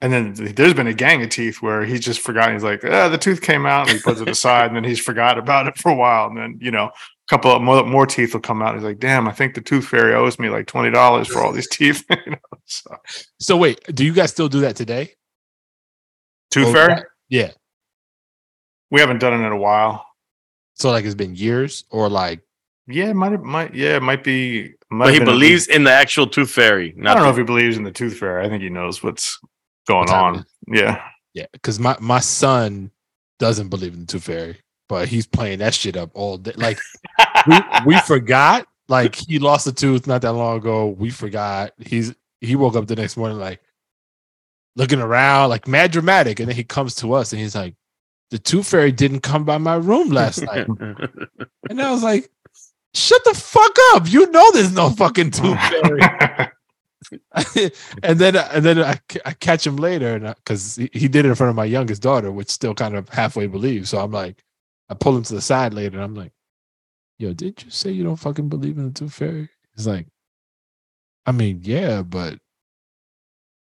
And 0.00 0.12
then 0.12 0.34
there's 0.34 0.74
been 0.74 0.88
a 0.88 0.94
gang 0.94 1.22
of 1.22 1.28
teeth 1.28 1.62
where 1.62 1.84
he's 1.84 2.00
just 2.00 2.18
forgotten. 2.20 2.54
He's 2.54 2.64
like, 2.64 2.84
ah, 2.84 3.08
the 3.08 3.16
tooth 3.16 3.40
came 3.40 3.64
out, 3.66 3.88
and 3.88 3.96
he 3.96 4.02
puts 4.02 4.20
it 4.20 4.28
aside, 4.28 4.66
and 4.66 4.74
then 4.74 4.82
he's 4.82 4.98
forgot 4.98 5.38
about 5.38 5.68
it 5.68 5.78
for 5.78 5.92
a 5.92 5.94
while. 5.94 6.26
And 6.26 6.36
then, 6.36 6.58
you 6.60 6.72
know, 6.72 6.90
couple 7.32 7.50
of 7.50 7.62
more, 7.62 7.82
more 7.84 8.04
teeth 8.06 8.34
will 8.34 8.40
come 8.40 8.60
out. 8.60 8.74
He's 8.74 8.84
like, 8.84 8.98
damn, 8.98 9.26
I 9.26 9.32
think 9.32 9.54
the 9.54 9.62
tooth 9.62 9.86
fairy 9.86 10.14
owes 10.14 10.38
me 10.38 10.50
like 10.50 10.66
twenty 10.66 10.90
dollars 10.90 11.28
for 11.28 11.40
all 11.40 11.50
these 11.52 11.68
teeth. 11.76 12.04
you 12.10 12.32
know, 12.32 12.36
so. 12.66 12.96
so 13.40 13.56
wait, 13.56 13.80
do 13.94 14.04
you 14.04 14.12
guys 14.12 14.30
still 14.30 14.48
do 14.48 14.60
that 14.60 14.76
today? 14.76 15.14
Tooth 16.50 16.68
Or- 16.68 16.72
fairy? 16.72 17.02
Yeah. 17.28 17.52
We 18.90 19.00
haven't 19.00 19.20
done 19.20 19.32
it 19.32 19.46
in 19.46 19.52
a 19.52 19.56
while. 19.56 20.04
So 20.74 20.90
like 20.90 21.04
it's 21.06 21.14
been 21.14 21.34
years 21.34 21.84
or 21.90 22.10
like 22.10 22.40
Yeah, 22.86 23.08
it 23.10 23.14
might 23.14 23.40
might 23.42 23.74
yeah, 23.74 23.96
it 23.96 24.02
might 24.02 24.22
be. 24.24 24.74
Might 24.90 25.06
But 25.06 25.14
he 25.14 25.20
believes 25.20 25.68
in 25.68 25.84
the 25.84 25.90
actual 25.90 26.26
tooth 26.26 26.50
fairy. 26.50 26.94
I 27.00 27.14
don't 27.14 27.22
know 27.22 27.30
if 27.30 27.36
he 27.38 27.42
believes 27.44 27.78
in 27.78 27.82
the 27.84 27.90
tooth 27.90 28.18
fairy. 28.18 28.44
I 28.44 28.50
think 28.50 28.62
he 28.62 28.68
knows 28.68 29.02
what's 29.02 29.38
going 29.88 30.00
What's 30.00 30.12
on. 30.12 30.34
happening. 30.34 30.46
Yeah. 30.68 31.02
yeah, 31.32 31.46
because 31.52 31.78
my 31.78 31.96
my 32.00 32.20
son 32.20 32.90
doesn't 33.38 33.70
believe 33.70 33.94
in 33.94 34.00
the 34.00 34.06
tooth 34.06 34.24
fairy, 34.24 34.58
but 34.90 35.08
he's 35.08 35.26
playing 35.26 35.60
that 35.60 35.72
shit 35.72 35.96
up 35.96 36.10
all 36.12 36.36
day. 36.36 36.52
Like 36.56 36.78
we, 37.46 37.56
we 37.86 38.00
forgot. 38.00 38.66
Like 38.88 39.14
he 39.14 39.38
lost 39.38 39.66
a 39.66 39.72
tooth 39.72 40.06
not 40.06 40.22
that 40.22 40.32
long 40.32 40.58
ago. 40.58 40.88
We 40.88 41.10
forgot. 41.10 41.72
He's 41.78 42.14
he 42.40 42.56
woke 42.56 42.76
up 42.76 42.86
the 42.86 42.96
next 42.96 43.16
morning 43.16 43.38
like 43.38 43.60
looking 44.76 45.00
around, 45.00 45.50
like 45.50 45.68
mad 45.68 45.92
dramatic, 45.92 46.40
and 46.40 46.48
then 46.48 46.56
he 46.56 46.64
comes 46.64 46.94
to 46.96 47.12
us 47.14 47.32
and 47.32 47.40
he's 47.40 47.54
like, 47.54 47.74
"The 48.30 48.38
tooth 48.38 48.68
fairy 48.68 48.92
didn't 48.92 49.20
come 49.20 49.44
by 49.44 49.58
my 49.58 49.76
room 49.76 50.10
last 50.10 50.42
night," 50.42 50.66
and 51.70 51.80
I 51.82 51.90
was 51.90 52.02
like. 52.02 52.30
Shut 52.94 53.24
the 53.24 53.32
fuck 53.32 53.74
up! 53.94 54.12
You 54.12 54.30
know 54.32 54.52
there's 54.52 54.74
no 54.74 54.90
fucking 54.90 55.30
tooth 55.30 55.58
fairy. 55.58 56.02
and 58.02 58.18
then 58.18 58.36
and 58.36 58.64
then 58.64 58.78
I, 58.80 59.00
I 59.24 59.32
catch 59.32 59.66
him 59.66 59.76
later, 59.76 60.14
and 60.14 60.34
because 60.36 60.76
he, 60.76 60.90
he 60.92 61.08
did 61.08 61.24
it 61.24 61.28
in 61.28 61.34
front 61.34 61.50
of 61.50 61.56
my 61.56 61.64
youngest 61.64 62.02
daughter, 62.02 62.30
which 62.30 62.48
still 62.50 62.74
kind 62.74 62.96
of 62.96 63.08
halfway 63.08 63.46
believes. 63.46 63.90
So 63.90 63.98
I'm 63.98 64.12
like, 64.12 64.42
I 64.88 64.94
pull 64.94 65.16
him 65.16 65.22
to 65.24 65.34
the 65.34 65.40
side 65.40 65.74
later, 65.74 65.96
and 65.96 66.04
I'm 66.04 66.14
like, 66.14 66.32
"Yo, 67.22 67.32
did 67.32 67.62
you 67.62 67.70
say 67.70 67.90
you 67.90 68.04
don't 68.04 68.16
fucking 68.16 68.48
believe 68.48 68.76
in 68.78 68.86
the 68.86 68.92
tooth 68.92 69.14
fairy?" 69.14 69.48
He's 69.76 69.86
like, 69.86 70.08
"I 71.24 71.32
mean, 71.32 71.60
yeah, 71.62 72.02
but 72.02 72.38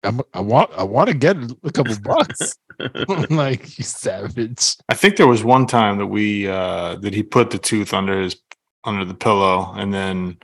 I'm, 0.04 0.20
I 0.34 0.40
want 0.40 0.70
I 0.76 0.82
want 0.84 1.08
to 1.08 1.14
get 1.14 1.36
a 1.64 1.72
couple 1.72 1.96
bucks." 2.02 2.56
Like, 3.30 3.76
"You 3.76 3.84
savage!" 3.84 4.76
I 4.88 4.94
think 4.94 5.16
there 5.16 5.26
was 5.26 5.42
one 5.42 5.66
time 5.66 5.98
that 5.98 6.06
we 6.06 6.46
uh 6.46 6.96
that 6.96 7.14
he 7.14 7.24
put 7.24 7.50
the 7.50 7.58
tooth 7.58 7.92
under 7.92 8.20
his 8.20 8.36
under 8.84 9.04
the 9.04 9.14
pillow 9.14 9.72
and 9.74 9.92
then 9.92 10.38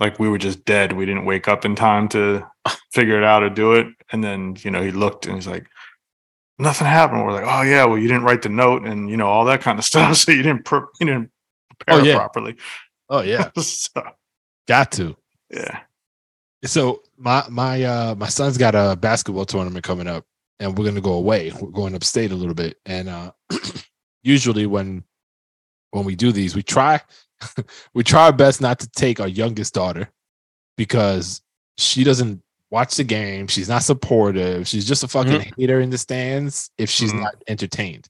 like 0.00 0.18
we 0.18 0.28
were 0.28 0.38
just 0.38 0.64
dead. 0.64 0.92
We 0.92 1.06
didn't 1.06 1.24
wake 1.24 1.48
up 1.48 1.64
in 1.64 1.74
time 1.74 2.08
to 2.08 2.46
figure 2.92 3.18
it 3.18 3.24
out 3.24 3.42
or 3.42 3.50
do 3.50 3.74
it. 3.74 3.86
And 4.12 4.22
then, 4.22 4.56
you 4.60 4.70
know, 4.70 4.82
he 4.82 4.90
looked 4.90 5.26
and 5.26 5.34
he's 5.34 5.46
like, 5.46 5.66
nothing 6.58 6.86
happened. 6.86 7.24
We're 7.24 7.32
like, 7.32 7.46
oh 7.46 7.62
yeah, 7.62 7.84
well 7.84 7.98
you 7.98 8.08
didn't 8.08 8.24
write 8.24 8.42
the 8.42 8.48
note 8.48 8.84
and 8.84 9.10
you 9.10 9.16
know, 9.16 9.26
all 9.26 9.44
that 9.46 9.60
kind 9.60 9.78
of 9.78 9.84
stuff. 9.84 10.16
So 10.16 10.32
you 10.32 10.42
didn't 10.42 10.64
pre- 10.64 10.80
you 11.00 11.06
didn't 11.06 11.30
prepare 11.78 12.00
Oh, 12.00 12.04
yeah. 12.04 12.16
properly. 12.16 12.56
Oh 13.08 13.20
yeah, 13.22 13.50
so, 13.58 13.90
got 14.66 14.92
to. 14.92 15.16
yeah. 15.50 15.80
So 16.64 17.02
my 17.16 17.44
my 17.48 17.82
uh 17.84 18.14
my 18.16 18.28
son's 18.28 18.58
got 18.58 18.74
a 18.74 18.96
basketball 18.96 19.44
tournament 19.44 19.84
coming 19.84 20.08
up, 20.08 20.24
and 20.58 20.76
we're 20.76 20.84
gonna 20.84 21.00
go 21.00 21.12
away. 21.14 21.52
We're 21.60 21.70
going 21.70 21.94
upstate 21.94 22.32
a 22.32 22.34
little 22.34 22.54
bit, 22.54 22.78
and 22.86 23.08
uh 23.08 23.32
usually 24.22 24.66
when 24.66 25.04
when 25.92 26.04
we 26.04 26.16
do 26.16 26.32
these, 26.32 26.56
we 26.56 26.62
try 26.62 27.00
we 27.94 28.02
try 28.02 28.24
our 28.24 28.32
best 28.32 28.60
not 28.60 28.80
to 28.80 28.88
take 28.90 29.20
our 29.20 29.28
youngest 29.28 29.74
daughter 29.74 30.08
because 30.76 31.42
she 31.78 32.02
doesn't 32.04 32.42
watch 32.70 32.96
the 32.96 33.04
game. 33.04 33.46
She's 33.46 33.68
not 33.68 33.82
supportive. 33.84 34.66
She's 34.66 34.84
just 34.86 35.04
a 35.04 35.08
fucking 35.08 35.52
hater 35.56 35.80
in 35.80 35.90
the 35.90 35.98
stands 35.98 36.70
if 36.78 36.90
she's 36.90 37.12
Mhm. 37.12 37.20
not 37.22 37.34
entertained. 37.46 38.08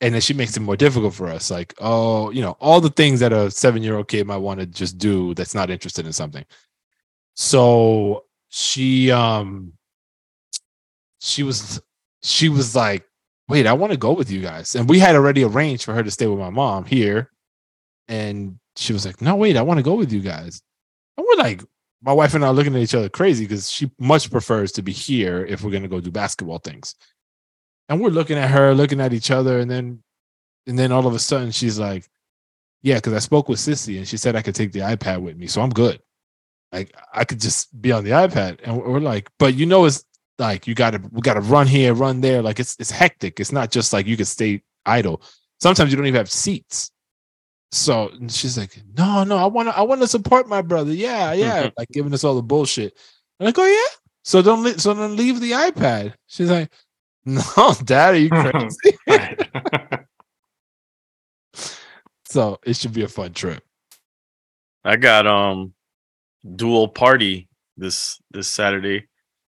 And 0.00 0.14
then 0.14 0.20
she 0.20 0.32
makes 0.32 0.56
it 0.56 0.60
more 0.60 0.76
difficult 0.76 1.14
for 1.14 1.28
us. 1.28 1.50
Like, 1.50 1.74
oh, 1.80 2.30
you 2.30 2.40
know, 2.40 2.56
all 2.60 2.80
the 2.80 2.90
things 2.90 3.20
that 3.20 3.32
a 3.32 3.50
seven 3.50 3.82
year 3.82 3.96
old 3.96 4.08
kid 4.08 4.26
might 4.26 4.36
want 4.36 4.60
to 4.60 4.66
just 4.66 4.98
do 4.98 5.34
that's 5.34 5.54
not 5.54 5.70
interested 5.70 6.06
in 6.06 6.12
something. 6.12 6.44
So 7.34 8.24
she 8.48 9.10
um 9.10 9.72
she 11.20 11.42
was 11.42 11.80
she 12.22 12.48
was 12.48 12.76
like, 12.76 13.04
wait, 13.48 13.66
I 13.66 13.72
want 13.72 13.92
to 13.92 13.98
go 13.98 14.12
with 14.12 14.30
you 14.30 14.40
guys. 14.40 14.74
And 14.74 14.88
we 14.88 14.98
had 14.98 15.16
already 15.16 15.44
arranged 15.44 15.84
for 15.84 15.94
her 15.94 16.02
to 16.02 16.10
stay 16.10 16.26
with 16.26 16.38
my 16.38 16.50
mom 16.50 16.84
here. 16.84 17.30
And 18.06 18.58
she 18.76 18.92
was 18.92 19.04
like, 19.04 19.20
no, 19.20 19.36
wait, 19.36 19.56
I 19.56 19.62
want 19.62 19.78
to 19.78 19.84
go 19.84 19.94
with 19.94 20.12
you 20.12 20.20
guys. 20.20 20.62
And 21.16 21.26
we're 21.28 21.42
like, 21.42 21.62
my 22.02 22.12
wife 22.12 22.34
and 22.34 22.44
I 22.44 22.48
are 22.48 22.54
looking 22.54 22.74
at 22.74 22.82
each 22.82 22.94
other 22.94 23.08
crazy 23.08 23.44
because 23.44 23.70
she 23.70 23.90
much 23.98 24.30
prefers 24.30 24.72
to 24.72 24.82
be 24.82 24.92
here 24.92 25.44
if 25.44 25.62
we're 25.62 25.72
gonna 25.72 25.88
go 25.88 26.00
do 26.00 26.10
basketball 26.10 26.58
things. 26.58 26.94
And 27.88 28.00
we're 28.00 28.10
looking 28.10 28.36
at 28.36 28.50
her, 28.50 28.74
looking 28.74 29.00
at 29.00 29.12
each 29.12 29.30
other, 29.30 29.60
and 29.60 29.70
then 29.70 30.02
and 30.66 30.78
then 30.78 30.92
all 30.92 31.06
of 31.06 31.14
a 31.14 31.18
sudden 31.18 31.50
she's 31.50 31.78
like, 31.78 32.08
Yeah, 32.82 32.96
because 32.96 33.14
I 33.14 33.18
spoke 33.18 33.48
with 33.48 33.58
Sissy 33.58 33.98
and 33.98 34.06
she 34.06 34.16
said 34.16 34.36
I 34.36 34.42
could 34.42 34.54
take 34.54 34.72
the 34.72 34.80
iPad 34.80 35.22
with 35.22 35.36
me, 35.36 35.46
so 35.46 35.62
I'm 35.62 35.70
good. 35.70 36.00
Like 36.72 36.94
I 37.12 37.24
could 37.24 37.40
just 37.40 37.80
be 37.80 37.92
on 37.92 38.04
the 38.04 38.10
iPad. 38.10 38.60
And 38.64 38.76
we're 38.82 39.00
like, 39.00 39.30
but 39.38 39.54
you 39.54 39.66
know, 39.66 39.84
it's 39.86 40.04
like 40.38 40.66
you 40.66 40.74
gotta 40.74 41.00
we 41.10 41.20
gotta 41.22 41.40
run 41.40 41.66
here, 41.66 41.94
run 41.94 42.20
there. 42.20 42.42
Like 42.42 42.60
it's 42.60 42.76
it's 42.78 42.90
hectic. 42.90 43.40
It's 43.40 43.52
not 43.52 43.70
just 43.70 43.92
like 43.92 44.06
you 44.06 44.16
can 44.16 44.26
stay 44.26 44.62
idle. 44.84 45.22
Sometimes 45.60 45.90
you 45.90 45.96
don't 45.96 46.06
even 46.06 46.18
have 46.18 46.30
seats. 46.30 46.90
So 47.70 48.10
she's 48.28 48.56
like, 48.56 48.80
no, 48.96 49.24
no, 49.24 49.36
I 49.36 49.46
want 49.46 49.68
to, 49.68 49.76
I 49.76 49.82
want 49.82 50.00
to 50.00 50.06
support 50.06 50.48
my 50.48 50.62
brother. 50.62 50.92
Yeah, 50.92 51.32
yeah, 51.34 51.70
like 51.76 51.88
giving 51.90 52.14
us 52.14 52.24
all 52.24 52.34
the 52.34 52.42
bullshit. 52.42 52.96
I'm 53.38 53.46
like, 53.46 53.58
oh 53.58 53.66
yeah. 53.66 53.94
So 54.24 54.42
don't, 54.42 54.62
li- 54.62 54.78
so 54.78 54.92
don't 54.94 55.16
leave 55.16 55.40
the 55.40 55.52
iPad. 55.52 56.14
She's 56.26 56.50
like, 56.50 56.70
no, 57.28 57.74
Dad, 57.84 58.14
are 58.14 58.18
you 58.18 58.30
crazy? 58.30 58.98
So 62.24 62.58
it 62.62 62.76
should 62.76 62.92
be 62.92 63.04
a 63.04 63.08
fun 63.08 63.32
trip. 63.32 63.62
I 64.84 64.96
got 64.96 65.26
um 65.26 65.72
dual 66.56 66.88
party 66.88 67.48
this 67.76 68.20
this 68.30 68.48
Saturday. 68.48 69.06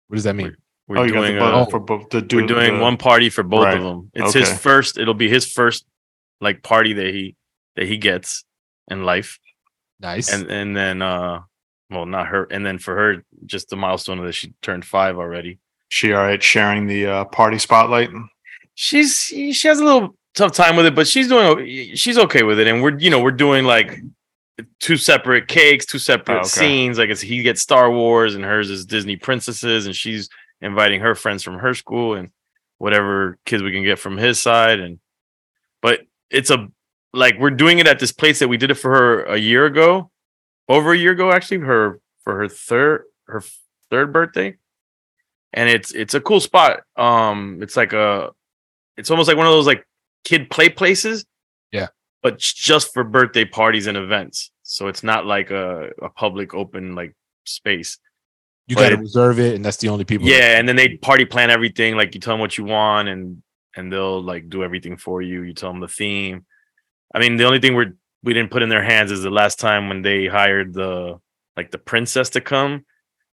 What 0.07 0.15
does 0.15 0.25
that 0.25 0.35
mean? 0.35 0.55
We're 0.87 0.99
oh, 0.99 1.03
you 1.03 1.13
got 1.13 1.21
doing 1.21 1.35
the 1.37 1.41
uh, 1.43 1.51
button 1.51 1.71
for 1.71 1.79
both 1.79 2.09
the 2.09 2.17
we're 2.19 2.45
doing 2.45 2.75
the- 2.75 2.81
one 2.81 2.97
party 2.97 3.29
for 3.29 3.43
both 3.43 3.63
Right. 3.63 3.77
of 3.77 3.83
them. 3.83 4.11
It's 4.13 4.33
his 4.33 4.51
first. 4.59 4.97
It'll 4.97 5.13
be 5.13 5.29
his 5.29 5.49
first 5.49 5.85
like 6.41 6.63
party 6.63 6.93
that 6.93 7.07
he 7.13 7.35
that 7.77 7.87
he 7.87 7.97
gets 7.97 8.43
in 8.91 9.03
life, 9.05 9.39
Nice. 10.01 10.31
and 10.33 10.51
and 10.51 10.75
then 10.75 11.01
uh, 11.01 11.39
well, 11.89 12.05
not 12.05 12.27
her, 12.27 12.43
and 12.51 12.65
then 12.65 12.77
for 12.77 12.93
her, 12.95 13.23
just 13.45 13.69
the 13.69 13.77
milestone 13.77 14.23
that 14.25 14.33
she 14.33 14.53
turned 14.61 14.83
five 14.85 15.17
already. 15.17 15.59
She 15.89 16.13
all 16.13 16.23
right 16.23 16.41
sharing 16.41 16.87
the 16.87 17.05
uh, 17.07 17.25
party 17.25 17.57
spotlight. 17.59 18.09
She's 18.73 19.17
she 19.19 19.67
has 19.67 19.79
a 19.79 19.83
little 19.85 20.15
tough 20.35 20.51
time 20.51 20.75
with 20.75 20.85
it, 20.85 20.95
but 20.95 21.07
she's 21.07 21.27
doing 21.27 21.95
she's 21.95 22.17
okay 22.17 22.43
with 22.43 22.59
it, 22.59 22.67
and 22.67 22.81
we're 22.81 22.97
you 22.97 23.09
know 23.09 23.21
we're 23.21 23.31
doing 23.31 23.65
like 23.65 23.99
two 24.79 24.97
separate 24.97 25.47
cakes, 25.47 25.85
two 25.85 25.99
separate 25.99 26.35
Oh, 26.35 26.39
okay. 26.39 26.47
scenes. 26.47 26.97
Like 26.97 27.09
it's, 27.09 27.21
he 27.21 27.41
gets 27.43 27.61
Star 27.61 27.91
Wars, 27.91 28.35
and 28.35 28.43
hers 28.43 28.69
is 28.69 28.85
Disney 28.85 29.15
princesses, 29.15 29.85
and 29.85 29.95
she's 29.95 30.29
inviting 30.61 31.01
her 31.01 31.15
friends 31.15 31.43
from 31.43 31.59
her 31.59 31.73
school 31.73 32.15
and 32.15 32.29
whatever 32.77 33.37
kids 33.45 33.61
we 33.63 33.71
can 33.71 33.83
get 33.83 33.99
from 33.99 34.17
his 34.17 34.39
side. 34.41 34.79
And 34.79 34.99
but 35.81 36.01
it's 36.29 36.49
a 36.49 36.67
like 37.13 37.35
we're 37.39 37.51
doing 37.51 37.79
it 37.79 37.87
at 37.87 37.99
this 37.99 38.11
place 38.11 38.39
that 38.39 38.47
we 38.49 38.57
did 38.57 38.71
it 38.71 38.75
for 38.75 38.89
her 38.91 39.23
a 39.23 39.37
year 39.37 39.65
ago, 39.65 40.09
over 40.67 40.91
a 40.91 40.97
year 40.97 41.11
ago 41.11 41.31
actually, 41.31 41.59
her 41.59 41.99
for 42.23 42.37
her 42.39 42.49
third 42.49 43.03
her 43.27 43.41
third 43.89 44.11
birthday, 44.11 44.55
and 45.53 45.69
it's 45.69 45.91
it's 45.93 46.13
a 46.13 46.21
cool 46.21 46.39
spot. 46.39 46.81
Um, 46.95 47.59
it's 47.61 47.77
like 47.77 47.93
a 47.93 48.31
it's 48.97 49.11
almost 49.11 49.27
like 49.27 49.37
one 49.37 49.47
of 49.47 49.53
those 49.53 49.67
like 49.67 49.85
kid 50.23 50.49
play 50.49 50.69
places. 50.69 51.25
Yeah. 51.71 51.87
But 52.21 52.39
just 52.39 52.93
for 52.93 53.03
birthday 53.03 53.45
parties 53.45 53.87
and 53.87 53.97
events. 53.97 54.51
So 54.63 54.87
it's 54.87 55.03
not 55.03 55.25
like 55.25 55.51
a, 55.51 55.89
a 56.01 56.09
public 56.09 56.53
open 56.53 56.95
like 56.95 57.15
space. 57.45 57.99
you 58.67 58.75
got 58.75 58.89
to 58.89 58.97
reserve 58.97 59.39
it, 59.39 59.55
and 59.55 59.63
that's 59.63 59.77
the 59.77 59.89
only 59.89 60.05
people. 60.05 60.27
Yeah, 60.27 60.57
and 60.57 60.67
then 60.67 60.75
they 60.75 60.97
party 60.97 61.25
plan 61.25 61.51
everything. 61.51 61.95
Like 61.95 62.15
you 62.15 62.21
tell 62.21 62.33
them 62.33 62.41
what 62.41 62.57
you 62.57 62.63
want, 62.63 63.07
and 63.09 63.43
and 63.75 63.91
they'll 63.91 64.21
like 64.21 64.49
do 64.49 64.63
everything 64.63 64.97
for 64.97 65.21
you. 65.21 65.43
You 65.43 65.53
tell 65.53 65.71
them 65.71 65.81
the 65.81 65.87
theme. 65.87 66.45
I 67.13 67.19
mean, 67.19 67.37
the 67.37 67.45
only 67.45 67.59
thing 67.59 67.75
we're 67.75 67.95
we 68.23 68.33
didn't 68.33 68.51
put 68.51 68.63
in 68.63 68.69
their 68.69 68.83
hands 68.83 69.11
is 69.11 69.21
the 69.21 69.29
last 69.29 69.59
time 69.59 69.87
when 69.87 70.01
they 70.01 70.25
hired 70.25 70.73
the 70.73 71.19
like 71.55 71.71
the 71.71 71.77
princess 71.77 72.31
to 72.31 72.41
come. 72.41 72.85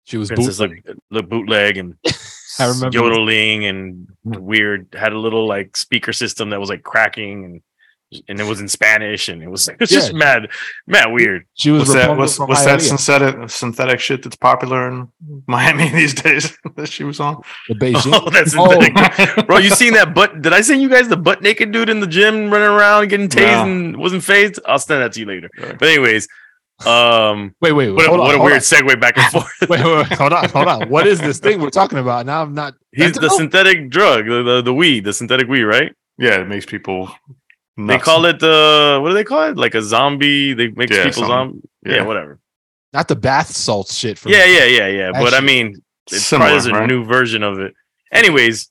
She 0.09 0.17
was 0.17 0.29
Princess 0.29 0.57
bootleg. 0.57 0.83
like 0.87 0.97
the 1.11 1.23
bootleg 1.23 1.77
and 1.77 1.95
I 2.59 2.65
remember 2.65 2.97
yodeling 2.97 3.65
and 3.65 4.07
mm. 4.25 4.39
weird 4.39 4.87
had 4.97 5.13
a 5.13 5.19
little 5.19 5.47
like 5.47 5.77
speaker 5.77 6.13
system 6.13 6.49
that 6.49 6.59
was 6.59 6.69
like 6.69 6.83
cracking 6.83 7.45
and 7.45 7.61
and 8.27 8.39
it 8.39 8.43
was 8.43 8.59
in 8.59 8.67
Spanish 8.67 9.29
and 9.29 9.43
it 9.43 9.49
was 9.49 9.67
it 9.69 9.79
was 9.79 9.91
just 9.91 10.13
mad 10.13 10.49
mad 10.87 11.11
weird. 11.11 11.45
She 11.53 11.69
was 11.69 11.81
What's 11.81 11.93
that? 11.93 12.09
Rapunzel 12.09 12.47
What's, 12.47 12.65
what's 12.65 12.65
that 12.65 12.81
synthetic 12.81 13.49
synthetic 13.51 13.99
shit 13.99 14.23
that's 14.23 14.35
popular 14.35 14.87
in 14.87 15.09
Miami 15.45 15.89
these 15.89 16.15
days 16.15 16.57
that 16.75 16.89
she 16.89 17.03
was 17.03 17.19
on? 17.19 17.41
the 17.67 17.75
Beijing. 17.75 18.11
Oh, 18.11 18.29
that's 18.31 18.55
Oh. 18.57 19.43
Bro, 19.43 19.59
you 19.59 19.69
seen 19.69 19.93
that 19.93 20.15
butt? 20.15 20.41
Did 20.41 20.53
I 20.53 20.61
send 20.61 20.81
you 20.81 20.89
guys 20.89 21.07
the 21.07 21.17
butt 21.17 21.43
naked 21.43 21.71
dude 21.71 21.89
in 21.89 21.99
the 21.99 22.07
gym 22.07 22.49
running 22.49 22.67
around 22.67 23.09
getting 23.09 23.29
tased 23.29 23.65
No. 23.65 23.71
and 23.71 23.97
wasn't 23.97 24.23
phased? 24.23 24.59
I'll 24.65 24.79
send 24.79 25.03
that 25.03 25.13
to 25.13 25.19
you 25.19 25.27
later. 25.27 25.51
Right. 25.59 25.77
But 25.77 25.89
anyways, 25.89 26.27
um, 26.85 27.53
Wait, 27.61 27.73
wait, 27.73 27.89
wait. 27.91 27.95
what, 27.95 28.05
a, 28.05 28.09
hold 28.09 28.19
on, 28.21 28.35
a 28.35 28.43
weird 28.43 28.53
on. 28.55 28.59
segue 28.59 28.99
back 29.01 29.17
and 29.17 29.25
forth. 29.31 29.51
Wait, 29.61 29.69
wait, 29.69 30.09
wait, 30.09 30.11
hold 30.17 30.33
on, 30.33 30.49
hold 30.49 30.67
on. 30.67 30.89
What 30.89 31.07
is 31.07 31.19
this 31.19 31.39
thing 31.39 31.59
we're 31.61 31.69
talking 31.69 31.97
about? 31.99 32.25
Now 32.25 32.41
I'm 32.43 32.53
not. 32.53 32.75
He's 32.93 33.13
the 33.13 33.21
fentanyl? 33.27 33.37
synthetic 33.37 33.89
drug, 33.89 34.25
the, 34.25 34.43
the 34.43 34.61
the 34.61 34.73
weed, 34.73 35.03
the 35.03 35.13
synthetic 35.13 35.47
weed, 35.47 35.63
right? 35.63 35.93
yeah, 36.17 36.41
it 36.41 36.47
makes 36.47 36.65
people. 36.65 37.09
They 37.77 37.97
call 37.97 38.25
it 38.25 38.39
the 38.39 38.99
what 39.01 39.09
do 39.09 39.13
they 39.15 39.23
call 39.23 39.49
it? 39.49 39.57
Like 39.57 39.73
a 39.75 39.81
zombie. 39.81 40.53
They 40.53 40.67
make 40.69 40.89
Yeah, 40.89 41.05
people 41.05 41.27
zombie. 41.27 41.61
Yeah. 41.85 41.95
Yeah. 41.95 42.01
whatever. 42.03 42.39
not 42.91 43.07
the 43.07 43.15
bath 43.15 43.47
salts 43.55 43.95
shit. 43.95 44.17
From 44.17 44.31
Yeah, 44.33 44.43
yeah, 44.45 44.65
yeah, 44.65 44.87
yeah. 44.87 45.11
That 45.13 45.21
But 45.21 45.33
I 45.33 45.39
mean, 45.39 45.75
it's 46.11 46.23
Similar, 46.25 46.59
probably 46.59 46.83
a 46.83 46.87
new 46.87 47.05
version 47.05 47.41
of 47.43 47.59
it. 47.59 47.73
Anyways, 48.11 48.69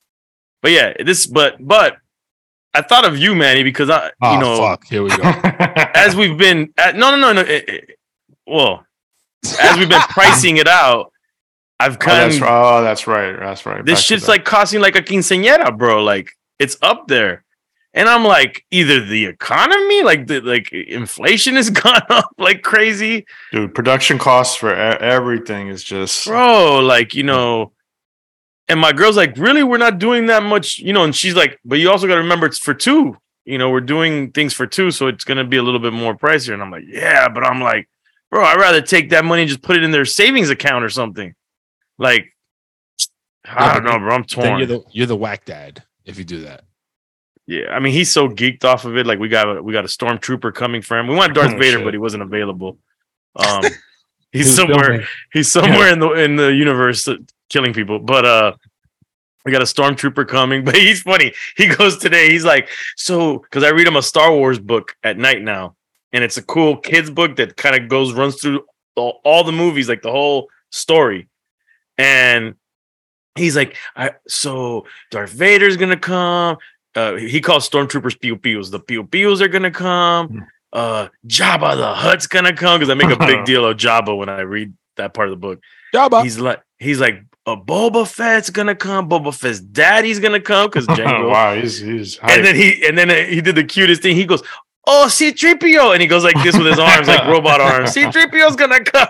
but 0.61 0.73
yeah, 0.73 0.93
this 1.03 1.27
but 1.27 1.57
but 1.59 1.97
I 2.75 2.83
thought 2.83 3.05
of 3.07 3.17
you, 3.19 3.35
Manny, 3.35 3.63
because 3.63 3.91
I, 3.91 4.11
Oh, 4.21 4.35
you 4.35 4.41
know, 4.41 4.59
fuck. 4.59 4.85
Here 4.87 5.03
we 5.03 5.11
go. 5.11 5.23
as 5.95 6.15
we've 6.15 6.37
been, 6.39 6.73
uh, 6.79 6.93
no, 6.95 7.11
no, 7.11 7.17
no, 7.17 7.33
no. 7.33 7.41
it- 7.41 7.69
it- 7.69 7.99
well, 8.47 8.85
as 9.61 9.77
we've 9.79 9.89
been 9.89 10.01
pricing 10.03 10.57
it 10.59 10.69
out, 10.69 11.13
I've 11.81 11.95
Oh, 11.95 11.99
kind 11.99 12.19
that's, 12.31 12.37
of 12.37 12.43
right. 12.43 12.79
oh, 12.79 12.83
that's 12.83 13.07
right. 13.07 13.39
That's 13.39 13.67
right. 13.67 13.85
this 13.85 13.99
Back 14.01 14.05
shit's 14.05 14.29
like 14.29 14.45
costing 14.45 14.81
like 14.81 14.97
a 14.97 15.03
quinceañera, 15.03 15.77
bro. 15.77 16.03
Like 16.03 16.33
it's 16.59 16.77
up 16.83 17.09
there. 17.09 17.45
And 17.95 18.09
I'm 18.09 18.25
like, 18.25 18.65
either 18.71 19.01
the 19.05 19.27
economy, 19.27 20.03
like 20.03 20.27
the 20.27 20.41
like 20.41 20.73
inflation 20.73 21.57
has 21.57 21.71
gone 21.85 22.03
up 22.11 22.31
like 22.39 22.63
crazy, 22.63 23.27
dude. 23.53 23.75
Production 23.75 24.19
costs 24.19 24.57
for 24.57 24.75
everything 24.75 25.69
is 25.69 25.83
just 25.85 26.27
bro. 26.27 26.81
Like 26.81 27.15
you 27.15 27.23
know, 27.23 27.73
and 28.69 28.79
my 28.81 28.93
girl's 28.93 29.17
like, 29.17 29.37
really, 29.37 29.63
we're 29.63 29.79
not 29.79 29.99
doing 29.99 30.27
that 30.27 30.43
much, 30.43 30.79
you 30.79 30.93
know. 30.93 31.05
And 31.05 31.15
she's 31.15 31.35
like, 31.35 31.59
but 31.65 31.79
you 31.79 31.91
also 31.91 32.07
got 32.07 32.15
to 32.17 32.21
remember 32.21 32.47
it's 32.47 32.59
for 32.59 32.75
two. 32.75 33.17
You 33.45 33.57
know, 33.57 33.71
we're 33.71 33.81
doing 33.81 34.31
things 34.33 34.53
for 34.53 34.67
two, 34.67 34.91
so 34.91 35.07
it's 35.07 35.25
gonna 35.25 35.45
be 35.45 35.57
a 35.57 35.63
little 35.63 35.81
bit 35.81 35.93
more 35.95 36.15
pricier. 36.15 36.53
And 36.53 36.61
I'm 36.63 36.71
like, 36.71 36.85
yeah, 36.87 37.29
but 37.31 37.45
I'm 37.47 37.63
like, 37.63 37.89
bro, 38.31 38.45
I'd 38.45 38.59
rather 38.61 38.83
take 38.83 39.11
that 39.11 39.25
money 39.25 39.43
and 39.43 39.49
just 39.49 39.63
put 39.63 39.77
it 39.77 39.83
in 39.83 39.91
their 39.91 40.05
savings 40.05 40.51
account 40.51 40.85
or 40.85 40.91
something. 40.91 41.35
Like, 41.97 42.27
I 43.47 43.73
don't 43.73 43.85
know, 43.85 43.99
bro. 43.99 44.15
I'm 44.15 44.25
torn. 44.25 44.59
you're 44.59 44.67
the 44.67 44.85
you're 44.93 45.07
the 45.07 45.17
whack 45.17 45.47
dad 45.47 45.83
if 46.05 46.19
you 46.19 46.25
do 46.25 46.43
that. 46.43 46.65
Yeah, 47.47 47.71
I 47.71 47.79
mean 47.81 47.95
he's 47.95 48.13
so 48.13 48.29
geeked 48.29 48.65
off 48.67 48.85
of 48.85 48.99
it. 48.99 49.07
Like 49.07 49.19
we 49.19 49.29
got 49.31 49.57
a, 49.57 49.63
we 49.63 49.73
got 49.73 49.87
a 49.87 49.89
stormtrooper 49.89 50.53
coming 50.55 50.83
for 50.83 50.99
him. 50.99 51.07
We 51.07 51.15
want 51.15 51.33
Darth 51.35 51.53
Oh, 51.55 51.59
Vader, 51.59 51.79
shit. 51.79 51.85
but 51.85 51.95
he 51.95 51.99
wasn't 51.99 52.23
available. 52.23 52.77
Um, 53.37 53.63
he's 54.33 54.55
somewhere. 54.55 54.85
filming. 54.85 55.07
He's 55.33 55.51
somewhere 55.51 55.93
in 55.93 55.99
the 56.01 56.11
in 56.13 56.37
the 56.37 56.49
universe 56.53 57.09
killing 57.49 57.73
people. 57.73 57.99
But 57.99 58.25
uh, 58.25 58.53
we 59.45 59.53
got 59.53 59.63
a 59.63 59.65
stormtrooper 59.65 60.27
coming. 60.29 60.65
But 60.67 60.75
he's 60.77 61.03
funny. 61.03 61.33
He 61.57 61.67
goes 61.69 61.99
today. 61.99 62.31
He's 62.31 62.45
like, 62.45 62.69
so 62.97 63.39
because 63.39 63.65
I 63.65 63.71
read 63.71 63.87
him 63.87 63.97
a 63.97 64.03
Star 64.03 64.33
Wars 64.33 64.59
book 64.59 64.95
at 65.03 65.17
night 65.19 65.43
now, 65.43 65.77
and 66.13 66.23
it's 66.25 66.37
a 66.37 66.43
cool 66.43 66.77
kids 66.77 67.11
book 67.11 67.37
that 67.37 67.57
kind 67.57 67.75
of 67.81 67.89
goes 67.89 68.13
runs 68.13 68.41
through 68.41 68.65
all, 68.97 69.21
all 69.25 69.45
the 69.45 69.53
movies, 69.53 69.89
like 69.89 70.03
the 70.03 70.11
whole 70.13 70.49
story, 70.71 71.29
and. 71.97 72.55
He's 73.37 73.55
like, 73.55 73.77
I, 73.95 74.15
so 74.27 74.85
Darth 75.13 75.31
Vader's 75.31 75.77
gonna 75.77 75.97
come. 75.97 76.57
Uh, 76.97 77.15
he 77.15 77.41
calls 77.41 77.71
stormtroopers 77.71 78.19
pew 78.19 78.37
pews. 78.37 78.69
The 78.71 78.81
pew 78.81 79.05
pews 79.05 79.41
are 79.41 79.47
gonna 79.47 79.69
Hmm. 79.69 79.75
come. 79.75 80.47
Uh, 80.73 81.09
Jabba 81.27 81.77
the 81.77 81.95
Hutt's 81.95 82.27
gonna 82.27 82.53
come 82.55 82.79
because 82.81 82.91
I 82.91 82.95
make 82.95 83.11
a 83.11 83.19
big 83.27 83.45
deal 83.45 83.65
of 83.67 83.77
Jabba 83.77 84.17
when 84.17 84.29
I 84.29 84.41
read 84.41 84.75
that 84.97 85.15
part 85.15 85.29
of 85.29 85.33
the 85.33 85.37
book. 85.41 85.61
Jabba. 85.95 86.23
He's 86.23 86.39
like, 86.39 86.61
he's 86.79 87.01
like, 87.01 87.23
a 87.47 87.57
Boba 87.57 88.07
Fett's 88.07 88.51
gonna 88.51 88.75
come. 88.75 89.09
Boba 89.09 89.35
Fett's 89.35 89.61
daddy's 89.61 90.21
gonna 90.21 90.41
come 90.41 90.69
because 90.69 90.87
Jango. 90.89 91.31
wow, 91.31 91.55
he's 91.55 91.79
he's 91.79 92.19
And 92.19 92.45
then 92.45 92.55
he 92.55 92.87
and 92.87 92.99
then 92.99 93.11
uh, 93.11 93.15
he 93.15 93.41
did 93.41 93.55
the 93.55 93.65
cutest 93.65 94.03
thing. 94.03 94.15
He 94.17 94.27
goes, 94.27 94.43
"Oh, 94.87 95.09
C-3PO," 95.09 95.93
and 95.95 96.03
he 96.03 96.07
goes 96.09 96.25
like 96.25 96.35
this 96.43 96.59
with 96.59 96.67
his 96.67 96.79
arms, 96.79 97.09
like 97.09 97.27
robot 97.27 97.63
arms. 97.63 97.93
C-3PO's 97.93 98.57
gonna 98.57 98.85
come. 98.85 99.09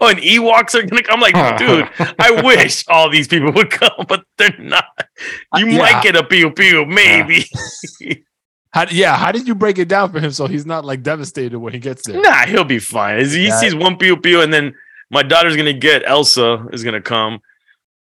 oh, 0.00 0.08
and 0.08 0.18
Ewoks 0.20 0.74
are 0.74 0.82
gonna 0.86 1.02
come. 1.02 1.22
I'm 1.22 1.32
like, 1.34 1.58
dude, 1.58 1.86
I 2.18 2.40
wish 2.42 2.86
all 2.88 3.10
these 3.10 3.28
people 3.28 3.52
would 3.52 3.70
come, 3.70 4.06
but 4.08 4.24
they're 4.38 4.56
not. 4.58 4.86
You 5.56 5.66
Yeah. 5.68 5.78
might 5.78 6.02
get 6.02 6.16
a 6.16 6.24
pew 6.24 6.50
pew, 6.50 6.86
maybe. 6.86 7.44
How, 8.72 8.86
yeah, 8.90 9.16
how 9.16 9.32
did 9.32 9.48
you 9.48 9.54
break 9.54 9.78
it 9.78 9.88
down 9.88 10.12
for 10.12 10.20
him 10.20 10.30
so 10.30 10.46
he's 10.46 10.64
not 10.64 10.84
like 10.84 11.02
devastated 11.02 11.58
when 11.58 11.72
he 11.72 11.78
gets 11.80 12.06
there? 12.06 12.20
nah, 12.20 12.46
he'll 12.46 12.64
be 12.64 12.78
fine. 12.78 13.24
He 13.24 13.46
Yeah. 13.48 13.58
sees 13.58 13.74
one 13.74 13.96
pew 13.96 14.16
pew, 14.16 14.40
and 14.42 14.52
then 14.52 14.74
my 15.10 15.22
daughter's 15.24 15.56
gonna 15.56 15.72
get 15.72 16.02
Elsa 16.06 16.66
is 16.72 16.84
gonna 16.84 17.00
come. 17.00 17.40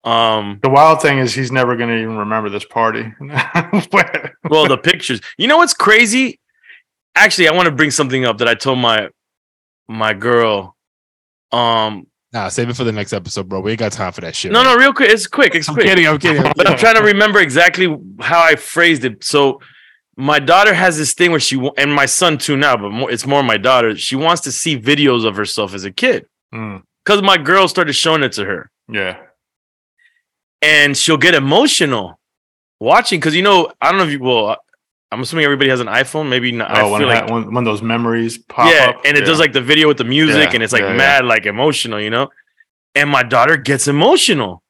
Um, 0.04 0.60
the 0.62 0.70
wild 0.70 1.02
thing 1.02 1.20
is 1.20 1.34
he's 1.34 1.52
never 1.52 1.76
gonna 1.76 1.96
even 1.96 2.18
remember 2.18 2.50
this 2.50 2.66
party. 2.66 3.14
well, 4.50 4.68
the 4.68 4.80
pictures. 4.82 5.22
You 5.38 5.48
know 5.48 5.58
what's 5.58 5.74
crazy? 5.74 6.40
Actually, 7.16 7.48
I 7.50 7.54
want 7.54 7.66
to 7.68 7.72
bring 7.72 7.92
something 7.92 8.26
up 8.26 8.38
that 8.40 8.48
I 8.48 8.54
told 8.54 8.80
my 8.80 9.10
my 9.88 10.14
girl. 10.14 10.76
Um, 11.52 12.08
Nah, 12.34 12.50
save 12.50 12.68
it 12.70 12.76
for 12.76 12.84
the 12.84 12.92
next 12.92 13.14
episode, 13.14 13.48
bro. 13.48 13.62
We 13.62 13.72
ain't 13.72 13.80
got 13.80 13.94
time 13.94 14.12
for 14.12 14.20
that 14.20 14.36
shit. 14.36 14.52
no, 14.52 14.60
right? 14.62 14.74
no, 14.74 14.76
real 14.76 14.92
quick. 14.94 15.10
It's 15.10 15.28
quick. 15.28 15.56
It's 15.56 15.70
I'm 15.70 15.76
quick. 15.76 15.88
kidding. 15.88 16.06
I'm 16.08 16.20
kidding. 16.20 16.46
I'm 16.46 16.52
but 16.58 16.68
I'm 16.70 16.78
trying 16.78 16.96
to 16.96 17.02
remember 17.02 17.40
exactly 17.40 17.88
how 18.20 18.44
I 18.44 18.56
phrased 18.58 19.06
it. 19.06 19.24
So 19.24 19.62
my 20.18 20.40
daughter 20.40 20.74
has 20.74 20.98
this 20.98 21.14
thing 21.14 21.32
where 21.32 21.40
she 21.40 21.58
and 21.78 21.94
my 21.94 22.06
son 22.08 22.38
too 22.38 22.58
now, 22.58 22.76
but 22.76 22.90
more, 22.92 23.12
it's 23.12 23.26
more 23.28 23.44
my 23.44 23.58
daughter. 23.58 23.96
She 23.96 24.16
wants 24.16 24.42
to 24.42 24.52
see 24.52 24.80
videos 24.80 25.26
of 25.26 25.36
herself 25.36 25.74
as 25.74 25.84
a 25.86 25.92
kid 25.92 26.26
Mm, 26.54 26.82
because 27.06 27.22
my 27.22 27.38
girl 27.38 27.68
started 27.68 27.94
showing 27.94 28.24
it 28.24 28.32
to 28.34 28.46
her, 28.46 28.72
yeah. 28.92 29.18
and 30.62 30.96
she'll 30.98 31.18
get 31.18 31.36
emotional 31.36 32.20
watching. 32.80 33.20
Because 33.20 33.36
you 33.36 33.42
know, 33.44 33.72
I 33.82 33.90
don't 33.90 33.98
know 34.00 34.06
if 34.06 34.12
you 34.12 34.20
well 34.24 34.58
I'm 35.12 35.22
assuming 35.22 35.46
everybody 35.46 35.70
has 35.70 35.80
an 35.80 35.88
iPhone. 35.88 36.30
Maybe 36.30 36.52
not. 36.52 36.72
I 36.72 36.82
Oh, 36.82 36.92
when, 36.92 37.02
feel 37.02 37.10
that, 37.10 37.24
like 37.24 37.32
when 37.32 37.54
when 37.54 37.64
those 37.64 37.82
memories 37.82 38.38
pop 38.38 38.68
up. 38.68 38.74
yeah, 38.74 38.90
up, 38.90 39.02
and 39.06 39.18
it 39.18 39.22
does 39.22 39.40
like 39.40 39.54
the 39.54 39.62
video 39.62 39.88
with 39.88 39.98
the 39.98 40.04
music, 40.04 40.50
Yeah, 40.50 40.56
and 40.56 40.64
it's 40.64 40.74
like 40.74 40.82
yeah, 40.82 40.92
yeah. 40.92 40.98
mad, 40.98 41.26
like 41.26 41.46
emotional, 41.46 42.02
you 42.02 42.10
know. 42.10 42.30
And 42.96 43.10
my 43.10 43.24
daughter 43.24 43.58
gets 43.58 43.88
emotional 43.88 44.64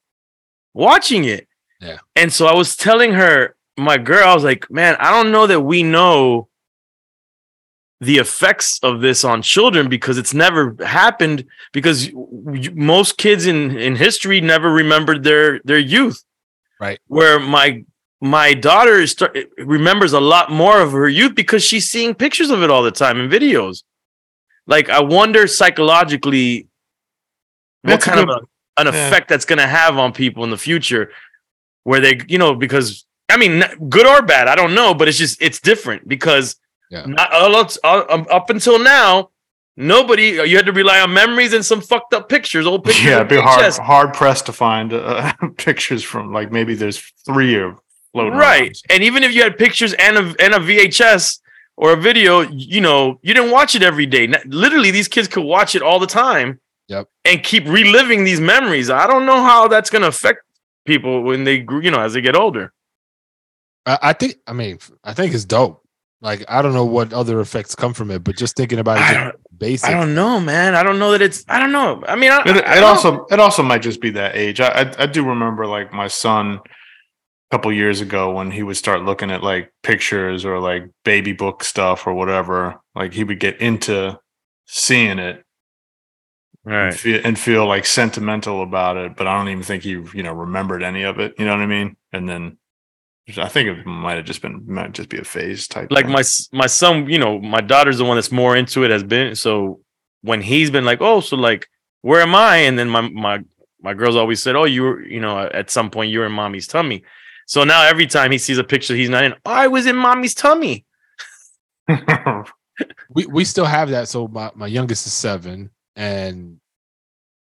watching 0.74 1.24
it. 1.26 1.48
Yeah. 1.80 1.98
And 2.16 2.34
so 2.34 2.48
I 2.48 2.54
was 2.56 2.76
telling 2.76 3.14
her, 3.14 3.56
my 3.78 3.98
girl, 3.98 4.28
I 4.28 4.34
was 4.34 4.44
like, 4.44 4.70
man, 4.72 4.98
I 5.00 5.12
don't 5.12 5.32
know 5.32 5.48
that 5.48 5.62
we 5.62 5.84
know 5.84 6.50
the 8.00 8.18
effects 8.18 8.80
of 8.84 9.02
this 9.02 9.24
on 9.24 9.42
children 9.42 9.90
because 9.90 10.18
it's 10.18 10.34
never 10.34 10.76
happened 10.86 11.46
because 11.74 12.10
most 12.74 13.18
kids 13.18 13.48
in 13.48 13.76
in 13.76 13.96
history 13.96 14.40
never 14.40 14.72
remembered 14.72 15.24
their 15.24 15.60
their 15.63 15.80
youth 15.80 16.24
Right. 16.80 17.00
where 17.08 17.40
my 17.40 17.84
my 18.22 18.54
daughter 18.54 19.08
start, 19.08 19.36
remembers 19.58 20.13
a 20.13 20.20
lot 20.20 20.52
more 20.52 20.80
of 20.80 20.92
her 20.92 21.10
youth 21.10 21.34
because 21.34 21.63
she's 21.63 21.90
seeing 21.90 22.13
pictures 22.13 22.52
of 22.52 22.62
it 22.62 22.70
all 22.70 22.84
the 22.84 22.92
time 22.92 23.20
in 23.20 23.32
videos 23.32 23.82
like 24.68 24.90
i 24.90 25.02
wonder 25.02 25.48
psychologically 25.48 26.68
what 27.82 27.94
That's 27.94 28.06
a 28.06 28.10
kind 28.12 28.30
of 28.30 28.30
a, 28.30 28.80
an 28.80 28.94
yeah. 28.94 29.08
effect 29.08 29.28
that's 29.28 29.46
going 29.46 29.58
to 29.58 29.66
have 29.66 29.98
on 29.98 30.13
people 30.13 30.44
in 30.44 30.52
the 30.52 30.58
future 30.58 31.10
where 31.84 32.00
they 32.00 32.20
you 32.28 32.38
know 32.38 32.54
because 32.54 33.07
i 33.30 33.38
mean 33.38 33.63
good 33.90 34.06
or 34.08 34.22
bad 34.22 34.48
i 34.48 34.56
don't 34.56 34.74
know 34.74 34.94
but 34.94 35.08
it's 35.08 35.18
just 35.18 35.42
it's 35.42 35.60
different 35.60 36.08
because 36.08 36.56
Yeah. 36.90 37.06
not 37.06 37.30
a 37.34 37.50
lot- 37.50 37.78
uh, 37.84 38.06
um, 38.10 38.26
up 38.32 38.50
until 38.50 38.80
now 38.80 39.30
nobody 39.76 40.24
you 40.50 40.56
had 40.56 40.66
to 40.66 40.72
rely 40.72 41.00
on 41.02 41.13
memories 41.13 41.54
and 41.54 41.63
some 41.66 41.82
fucked 41.82 42.13
up 42.13 42.30
pictures 42.30 42.66
old 42.66 42.84
pictures 42.84 43.06
yeah, 43.06 43.16
it'd 43.18 43.30
be 43.30 43.36
hard 43.38 43.74
hard 43.76 44.13
pressed 44.13 44.46
to 44.48 44.54
find 44.54 44.94
uh, 44.94 45.32
pictures 45.58 46.04
from 46.04 46.32
like 46.34 46.52
maybe 46.52 46.74
there's 46.74 46.98
three 47.26 47.56
of 47.56 47.80
floating 48.12 48.34
right 48.34 48.62
around. 48.62 48.76
and 48.90 49.04
even 49.04 49.24
if 49.24 49.34
you 49.36 49.44
had 49.44 49.58
pictures 49.58 49.94
and 49.94 50.18
a, 50.18 50.36
and 50.44 50.54
a 50.54 50.60
vhs 50.60 51.40
or 51.76 51.92
a 51.94 51.98
video 51.98 52.42
you 52.42 52.82
know 52.82 53.20
you 53.22 53.34
didn't 53.34 53.52
watch 53.52 53.76
it 53.76 53.84
every 53.84 54.06
day 54.06 54.28
literally 54.46 54.90
these 54.92 55.08
kids 55.08 55.28
could 55.28 55.44
watch 55.44 55.76
it 55.76 55.82
all 55.82 56.00
the 56.00 56.08
time 56.08 56.60
Yep. 56.90 57.08
and 57.26 57.44
keep 57.44 57.68
reliving 57.68 58.24
these 58.24 58.40
memories 58.40 58.90
i 58.90 59.06
don't 59.06 59.26
know 59.26 59.44
how 59.44 59.68
that's 59.68 59.90
going 59.90 60.04
to 60.04 60.08
affect 60.08 60.40
people 60.86 61.22
when 61.22 61.44
they 61.44 61.58
you 61.82 61.92
know 61.92 62.00
as 62.00 62.13
they 62.13 62.22
get 62.22 62.34
older 62.36 62.72
I, 63.88 63.97
I 64.10 64.13
think. 64.13 64.36
I 64.45 64.54
mean, 64.54 64.78
I 65.04 65.13
think 65.13 65.34
it's 65.34 65.45
dope. 65.45 65.82
Like, 66.21 66.43
I 66.50 66.62
don't 66.63 66.73
know 66.73 66.86
what 66.86 67.13
other 67.13 67.39
effects 67.39 67.76
come 67.76 67.93
from 67.93 68.10
it, 68.12 68.23
but 68.23 68.36
just 68.38 68.56
thinking 68.56 68.80
about 68.80 68.97
it, 68.97 69.04
I 69.04 69.13
don't- 69.23 69.36
basic. 69.60 69.89
i 69.89 69.93
don't 69.93 70.13
know 70.13 70.39
man 70.39 70.76
i 70.76 70.84
don't 70.84 71.00
know 71.00 71.12
that 71.13 71.21
it's 71.23 71.43
i 71.50 71.60
don't 71.60 71.71
know 71.71 72.04
i 72.08 72.15
mean 72.15 72.32
I, 72.32 72.41
It, 72.41 72.63
I 72.63 72.73
it 72.78 72.80
don't- 72.82 72.84
also 72.84 73.26
it 73.32 73.39
also 73.39 73.63
might 73.63 73.82
just 73.82 74.00
be 74.02 74.12
that 74.12 74.36
age. 74.36 74.60
I, 74.62 74.67
I 74.84 74.93
I 75.00 75.06
do 75.08 75.23
remember 75.28 75.65
like 75.65 75.91
my 75.91 76.08
son 76.08 76.60
a 76.60 77.56
couple 77.56 77.71
years 77.73 78.00
ago 78.02 78.32
when 78.34 78.52
he 78.52 78.62
would 78.62 78.78
start 78.78 79.02
looking 79.04 79.32
at 79.32 79.41
like 79.41 79.71
pictures 79.82 80.45
or 80.45 80.60
like 80.60 80.84
baby 81.04 81.34
book 81.34 81.63
stuff 81.63 82.06
or 82.06 82.13
whatever. 82.13 82.76
Like 82.93 83.13
he 83.13 83.23
would 83.23 83.39
get 83.39 83.60
into 83.60 84.19
seeing 84.67 85.17
it 85.17 85.43
and 86.65 86.73
right 86.76 86.93
feel 86.93 87.21
and 87.23 87.39
feel 87.39 87.65
like 87.65 87.86
sentimental 87.88 88.62
about 88.62 88.97
it, 88.97 89.15
but 89.15 89.26
I 89.28 89.38
don't 89.38 89.50
even 89.50 89.63
think 89.63 89.82
he 89.84 89.91
you 89.91 90.21
know 90.23 90.34
remembered 90.34 90.84
any 90.84 91.02
of 91.04 91.19
it. 91.19 91.34
You 91.39 91.45
know 91.45 91.54
what 91.56 91.62
I 91.63 91.67
mean? 91.67 91.95
And 92.13 92.28
then 92.30 92.58
I 93.38 93.48
think 93.50 93.70
it 93.70 93.86
might 93.86 94.16
have 94.16 94.26
just 94.26 94.42
been 94.42 94.63
might 94.66 94.94
just 94.94 95.10
be 95.10 95.18
a 95.18 95.24
phase 95.24 95.68
type. 95.68 95.92
like 95.92 96.06
thing. 96.06 96.13
my 96.13 96.24
my 96.54 96.68
son 96.68 97.10
you 97.10 97.20
know 97.20 97.40
my 97.40 97.62
daughter's 97.62 97.98
the 97.98 98.06
one 98.06 98.16
that's 98.18 98.32
more 98.32 98.56
into 98.56 98.84
it 98.84 98.92
has 98.92 99.04
been 99.04 99.36
so 99.36 99.82
when 100.22 100.42
he's 100.42 100.72
been 100.72 100.86
like 100.86 101.02
oh 101.02 101.20
so 101.20 101.36
like 101.36 101.68
where 102.02 102.22
am 102.22 102.34
i 102.36 102.58
and 102.58 102.80
then 102.80 102.90
my 102.90 103.02
my 103.02 103.44
my 103.82 103.94
girl's 103.94 104.16
always 104.16 104.42
said 104.42 104.56
oh 104.56 104.63
you 104.63 104.82
were 104.84 105.04
you 105.04 105.20
know 105.20 105.40
at 105.40 105.70
some 105.70 105.90
point 105.90 106.12
you 106.12 106.20
were 106.20 106.26
in 106.26 106.32
mommy's 106.32 106.68
tummy 106.68 107.04
so 107.46 107.63
now 107.63 107.84
every 107.84 108.08
time 108.08 108.32
he 108.32 108.38
sees 108.38 108.58
a 108.58 108.63
picture 108.63 108.96
he's 108.96 109.10
not 109.10 109.24
in 109.26 109.34
oh, 109.34 109.52
i 109.52 109.68
was 109.68 109.86
in 109.86 109.96
mommy's 109.96 110.34
tummy 110.34 110.86
we 113.10 113.26
we 113.28 113.46
still 113.46 113.66
have 113.66 113.90
that. 113.90 114.08
So 114.08 114.28
my, 114.28 114.52
my 114.56 114.68
youngest 114.68 115.06
is 115.08 115.13
seven, 115.13 115.70
and 115.96 116.60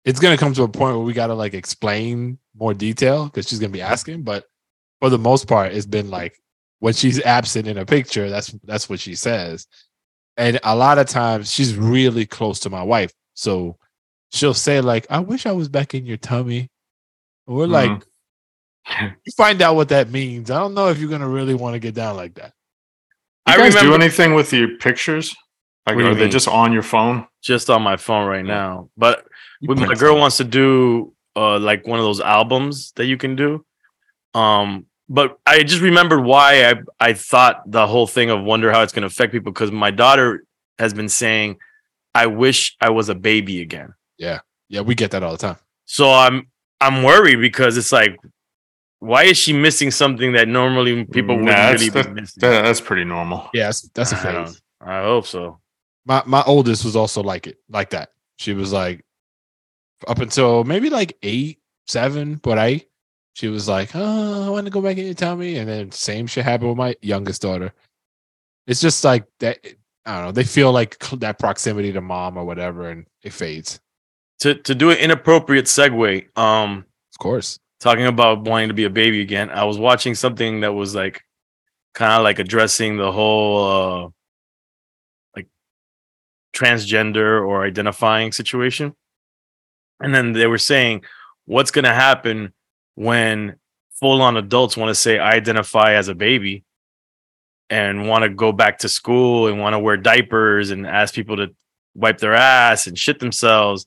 it's 0.05 0.21
gonna 0.21 0.37
come 0.37 0.55
to 0.55 0.62
a 0.64 0.68
point 0.68 0.97
where 0.97 1.05
we 1.05 1.12
gotta 1.12 1.35
like 1.35 1.55
explain 1.55 2.38
more 2.55 2.75
detail 2.75 3.27
because 3.27 3.49
she's 3.49 3.59
gonna 3.59 3.73
be 3.73 3.83
asking. 3.83 4.23
But 4.23 4.45
for 5.03 5.11
the 5.11 5.19
most 5.19 5.49
part, 5.49 5.73
it's 5.73 5.85
been 5.85 6.11
like 6.11 6.38
when 6.79 6.95
she's 6.95 7.21
absent 7.23 7.67
in 7.67 7.77
a 7.77 7.85
picture, 7.85 8.31
that's 8.31 8.53
that's 8.62 8.88
what 8.88 9.01
she 9.01 9.17
says. 9.17 9.67
And 10.37 10.61
a 10.62 10.77
lot 10.77 10.99
of 10.99 11.09
times 11.09 11.53
she's 11.53 11.75
really 11.75 12.25
close 12.25 12.61
to 12.61 12.71
my 12.71 12.85
wife. 12.85 13.12
So 13.35 13.79
she'll 14.33 14.55
say, 14.55 14.81
like, 14.81 15.09
I 15.11 15.19
wish 15.19 15.45
I 15.45 15.51
was 15.53 15.69
back 15.69 15.93
in 15.95 16.07
your 16.07 16.19
tummy. 16.19 16.71
And 17.49 17.57
we're 17.57 17.67
like, 17.67 17.91
Mhm. 17.91 18.03
you 19.25 19.33
find 19.37 19.61
out 19.61 19.75
what 19.75 19.88
that 19.88 20.11
means. 20.11 20.53
I 20.53 20.61
don't 20.61 20.75
know 20.75 20.88
if 20.88 20.99
you're 21.01 21.11
gonna 21.11 21.29
really 21.29 21.55
want 21.55 21.75
to 21.75 21.81
get 21.81 21.95
down 21.97 22.15
like 22.17 22.35
that. 22.35 22.53
You 23.49 23.55
I 23.55 23.57
guys 23.57 23.75
do 23.75 23.95
anything 23.95 24.35
with 24.35 24.53
your 24.53 24.77
pictures? 24.79 25.35
Like 25.85 25.97
what 25.97 26.05
are 26.05 26.15
they 26.15 26.23
mean? 26.23 26.31
just 26.31 26.47
on 26.47 26.73
your 26.73 26.85
phone? 26.85 27.27
just 27.43 27.69
on 27.71 27.83
my 27.83 27.97
phone 27.97 28.29
right 28.29 28.45
now, 28.45 28.88
but 28.97 29.27
You 29.61 29.75
my 29.75 29.95
girl 29.95 30.17
wants 30.17 30.37
to 30.37 30.45
do 30.45 31.12
uh 31.35 31.59
like 31.59 31.88
one 31.88 31.99
of 31.99 32.05
those 32.05 32.21
albums 32.21 32.93
that 32.93 33.07
you 33.07 33.17
can 33.17 33.35
do 33.35 33.65
um 34.35 34.87
but 35.18 35.38
i 35.46 35.62
just 35.62 35.83
remembered 35.83 36.22
why 36.25 36.48
i 36.70 36.75
i 37.09 37.12
thought 37.12 37.57
the 37.70 37.87
whole 37.87 38.07
thing 38.07 38.31
of 38.31 38.42
wonder 38.42 38.70
how 38.72 38.83
it's 38.83 38.92
going 38.92 39.03
to 39.09 39.12
affect 39.14 39.31
people 39.33 39.53
because 39.53 39.70
my 39.70 39.90
daughter 39.90 40.44
has 40.79 40.92
been 40.94 41.09
saying 41.09 41.57
i 42.14 42.25
wish 42.27 42.77
i 42.81 42.88
was 42.98 43.09
a 43.09 43.14
baby 43.14 43.61
again 43.66 43.92
Yeah, 44.18 44.40
yeah, 44.68 44.81
we 44.88 44.94
get 44.94 45.11
that 45.12 45.22
all 45.22 45.33
the 45.33 45.38
time. 45.48 45.57
so 45.85 46.11
i'm 46.11 46.37
i'm 46.81 47.03
worried 47.03 47.40
because 47.48 47.77
it's 47.77 47.92
like 47.92 48.16
why 49.01 49.25
is 49.25 49.37
she 49.37 49.53
missing 49.53 49.90
something 49.90 50.33
that 50.35 50.46
normally 50.48 51.05
people 51.05 51.35
Nah, 51.37 51.42
would 51.42 51.48
that's, 51.48 51.83
really 51.83 52.03
be 52.05 52.20
missing 52.20 52.40
that- 52.40 52.62
that's 52.62 52.81
pretty 52.81 53.05
normal. 53.05 53.51
Yeah, 53.53 53.66
that's, 53.66 53.83
that's 53.94 54.12
a 54.12 54.16
I 54.29 54.33
don't- 54.33 54.46
phase. 54.46 54.62
i 54.81 55.03
hope 55.03 55.27
so 55.27 55.59
My 56.07 56.22
my 56.27 56.42
oldest 56.46 56.85
was 56.85 56.96
also 56.96 57.22
like 57.22 57.46
it, 57.51 57.59
like 57.68 57.90
that. 57.90 58.09
She 58.42 58.55
was 58.55 58.72
like 58.72 59.05
up 60.09 60.18
until 60.18 60.64
maybe 60.64 60.90
like 60.90 61.16
eight, 61.22 61.59
seven, 61.87 62.40
but 62.42 62.59
I 62.59 62.83
she 63.35 63.49
was 63.49 63.68
like, 63.68 63.90
Oh, 63.95 64.47
I 64.47 64.51
want 64.51 64.66
to 64.66 64.71
go 64.71 64.81
back 64.83 64.99
in 64.99 65.05
your 65.07 65.14
tummy. 65.14 65.57
And 65.59 65.68
then 65.68 65.90
same 65.92 66.27
shit 66.27 66.45
happened 66.45 66.71
with 66.71 66.79
my 66.79 66.97
youngest 67.03 67.42
daughter. 67.42 67.73
It's 68.66 68.81
just 68.81 69.05
like 69.05 69.25
that 69.40 69.59
I 70.05 70.16
don't 70.16 70.25
know, 70.27 70.33
they 70.33 70.45
feel 70.45 70.73
like 70.73 70.99
that 71.18 71.38
proximity 71.38 71.92
to 71.92 72.01
mom 72.01 72.37
or 72.37 72.45
whatever, 72.45 72.90
and 72.90 73.07
it 73.23 73.33
fades. 73.33 73.81
to 74.40 74.55
to 74.55 74.75
do 74.75 74.90
an 74.90 74.99
inappropriate 74.99 75.66
segue 75.66 76.37
um 76.37 76.85
Of 77.14 77.18
course. 77.18 77.59
talking 77.81 78.07
about 78.07 78.42
wanting 78.42 78.68
to 78.68 78.75
be 78.75 78.85
a 78.85 78.90
baby 78.90 79.21
again 79.21 79.51
i 79.51 79.64
was 79.64 79.79
watching 79.79 80.14
something 80.16 80.61
that 80.62 80.73
was 80.73 80.95
like 80.95 81.23
kind 81.95 82.12
of 82.12 82.25
like 82.25 82.38
addressing 82.40 82.97
the 82.97 83.12
whole 83.12 83.53
uh 83.71 84.09
like 85.37 85.47
transgender 86.55 87.47
or 87.47 87.64
identifying 87.64 88.33
situation 88.33 88.95
and 90.01 90.12
then 90.14 90.33
they 90.33 90.47
were 90.49 90.59
saying 90.59 91.03
what's 91.45 91.71
going 91.71 91.85
to 91.85 91.95
happen 91.95 92.53
when 92.94 93.57
full 93.98 94.20
on 94.22 94.37
adults 94.37 94.76
want 94.76 94.88
to 94.90 94.94
say 94.94 95.18
i 95.18 95.33
identify 95.33 95.94
as 95.94 96.09
a 96.09 96.14
baby 96.14 96.64
and 97.70 98.09
want 98.09 98.22
to 98.22 98.28
go 98.28 98.52
back 98.52 98.78
to 98.78 98.88
school 98.88 99.46
and 99.46 99.59
want 99.61 99.72
to 99.74 99.78
wear 99.78 99.96
diapers 99.96 100.70
and 100.70 100.87
ask 100.87 101.14
people 101.14 101.37
to 101.37 101.55
wipe 101.94 102.18
their 102.18 102.35
ass 102.35 102.87
and 102.87 102.98
shit 102.98 103.18
themselves 103.18 103.87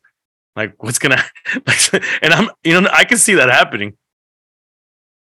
like 0.55 0.73
what's 0.83 0.99
gonna 0.99 1.21
like 1.67 1.93
and 2.21 2.33
i'm 2.33 2.49
you 2.63 2.79
know 2.79 2.89
i 2.93 3.03
can 3.03 3.17
see 3.17 3.35
that 3.35 3.49
happening 3.49 3.95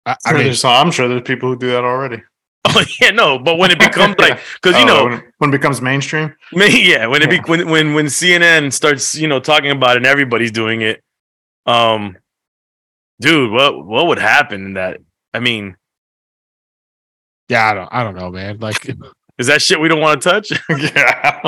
I, 0.06 0.12
I 0.12 0.16
I 0.26 0.32
mean, 0.32 0.42
there's- 0.44 0.64
I'm 0.64 0.90
sure 0.90 1.08
there's 1.08 1.22
people 1.22 1.50
who 1.50 1.58
do 1.58 1.66
that 1.68 1.84
already. 1.84 2.22
oh 2.66 2.82
yeah 3.00 3.10
no 3.10 3.38
but 3.38 3.56
when 3.58 3.70
it 3.70 3.78
becomes 3.78 4.16
like 4.18 4.40
because 4.62 4.76
you 4.78 4.84
Oh, 4.84 4.86
know 4.86 5.04
when, 5.04 5.32
when 5.38 5.50
it 5.50 5.52
becomes 5.58 5.80
mainstream. 5.80 6.34
me 6.52 6.90
yeah 6.90 7.06
when 7.06 7.22
it 7.22 7.30
be 7.30 7.38
when 7.46 7.68
when 7.68 7.94
when 7.94 8.06
cnn 8.06 8.72
starts 8.72 9.14
you 9.14 9.28
know 9.28 9.38
talking 9.40 9.70
about 9.70 9.92
it 9.92 9.98
and 9.98 10.06
everybody's 10.06 10.50
doing 10.50 10.80
it 10.82 11.02
um 11.66 12.16
dude 13.20 13.50
what 13.50 13.84
what 13.84 14.06
would 14.06 14.18
happen 14.18 14.64
in 14.64 14.74
that 14.74 14.98
i 15.34 15.40
mean 15.40 15.76
yeah, 17.48 17.70
I 17.70 17.74
don't 17.74 17.88
I 17.92 18.04
don't 18.04 18.14
know, 18.14 18.30
man. 18.30 18.58
Like 18.58 18.86
is 19.38 19.46
that 19.46 19.62
shit 19.62 19.80
we 19.80 19.88
don't 19.88 20.00
want 20.00 20.20
to 20.20 20.30
touch 20.30 20.50
yeah. 20.70 21.40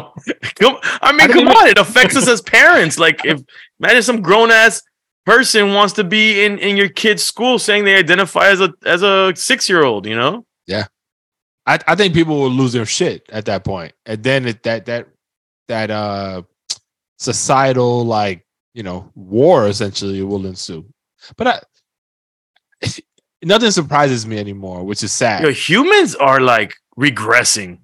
come, 0.54 0.78
I 1.02 1.12
mean, 1.12 1.22
I 1.22 1.26
come 1.28 1.40
even- 1.40 1.48
on. 1.48 1.68
It 1.68 1.78
affects 1.78 2.16
us 2.16 2.28
as 2.28 2.40
parents. 2.40 2.98
Like, 2.98 3.24
if 3.24 3.40
imagine 3.78 4.02
some 4.02 4.22
grown 4.22 4.50
ass 4.50 4.82
person 5.26 5.74
wants 5.74 5.92
to 5.94 6.04
be 6.04 6.44
in 6.44 6.58
in 6.58 6.76
your 6.76 6.88
kid's 6.88 7.22
school 7.22 7.58
saying 7.58 7.84
they 7.84 7.96
identify 7.96 8.48
as 8.48 8.60
a 8.60 8.72
as 8.84 9.02
a 9.02 9.32
six 9.36 9.68
year 9.68 9.84
old. 9.84 10.06
You 10.06 10.16
know? 10.16 10.46
Yeah. 10.66 10.86
I, 11.66 11.78
I 11.86 11.94
think 11.94 12.14
people 12.14 12.40
will 12.40 12.50
lose 12.50 12.72
their 12.72 12.86
shit 12.86 13.28
at 13.30 13.44
that. 13.44 13.66
And 14.06 14.22
then 14.22 14.46
it, 14.46 14.62
that 14.62 14.86
that 14.86 15.08
that 15.68 15.90
uh 15.90 16.42
societal 17.18 18.06
like, 18.06 18.46
you 18.72 18.82
know, 18.82 19.12
war 19.14 19.68
essentially 19.68 20.22
will 20.22 20.46
ensue. 20.46 20.86
But 21.36 21.46
I 21.46 21.60
nothing 23.42 23.70
surprises 23.70 24.26
me 24.26 24.38
anymore, 24.38 24.84
which 24.84 25.02
is 25.02 25.12
sad. 25.12 25.42
Yo, 25.42 25.50
humans 25.52 26.14
are 26.14 26.40
like 26.40 26.74
regressing 26.98 27.78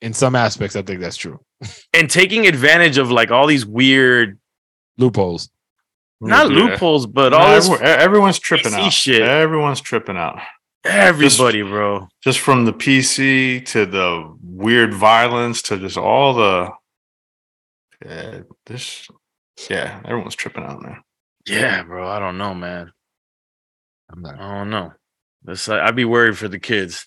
In 0.00 0.12
some 0.12 0.34
aspects, 0.34 0.76
I 0.76 0.82
think 0.82 1.00
that's 1.00 1.16
true. 1.16 1.40
and 1.94 2.10
taking 2.10 2.46
advantage 2.46 2.98
of 2.98 3.10
like 3.10 3.30
all 3.30 3.46
these 3.46 3.64
weird, 3.66 4.38
Loopholes. 4.98 5.48
not 6.20 6.50
Yeah. 6.50 6.56
loopholes, 6.56 7.06
but 7.06 7.30
No, 7.32 7.38
all 7.38 7.50
this 7.54 7.68
everyone- 7.68 8.00
everyone's 8.00 8.38
tripping 8.38 8.72
PC 8.72 8.86
out. 8.86 8.92
shit. 8.92 9.22
Everyone's 9.22 9.80
tripping 9.80 10.16
out. 10.16 10.38
everybody, 10.84 11.62
bro. 11.62 12.08
Just 12.22 12.38
from 12.40 12.64
the 12.64 12.72
PC 12.72 13.60
to 13.66 13.86
the 13.86 14.36
weird 14.42 14.94
violence 14.94 15.60
to 15.62 15.78
just 15.78 15.96
all 15.96 16.34
the 16.34 16.70
yeah, 18.04 18.40
this 18.66 19.08
yeah, 19.70 20.00
everyone's 20.04 20.34
tripping 20.36 20.64
out, 20.64 20.82
man. 20.82 21.00
Yeah, 21.46 21.82
bro. 21.84 22.06
I 22.08 22.18
don't 22.18 22.38
know, 22.38 22.54
man. 22.54 22.92
I'm 24.10 24.22
not. 24.22 24.40
I 24.40 24.54
don't 24.58 24.70
know. 24.70 24.92
This 25.42 25.68
I- 25.68 25.86
I'd 25.86 25.96
be 25.96 26.04
worried 26.04 26.36
for 26.38 26.48
the 26.48 26.58
kids, 26.58 27.06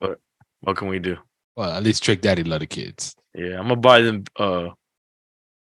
but 0.00 0.18
what 0.60 0.76
can 0.76 0.88
we 0.88 0.98
do? 0.98 1.16
Well, 1.56 1.70
at 1.70 1.82
least 1.82 2.02
Trick 2.02 2.20
Daddy 2.20 2.42
love 2.44 2.60
the 2.60 2.66
kids. 2.66 3.14
Yeah, 3.34 3.58
I'm 3.58 3.68
gonna 3.68 3.76
buy 3.76 4.00
them 4.02 4.24
uh 4.36 4.68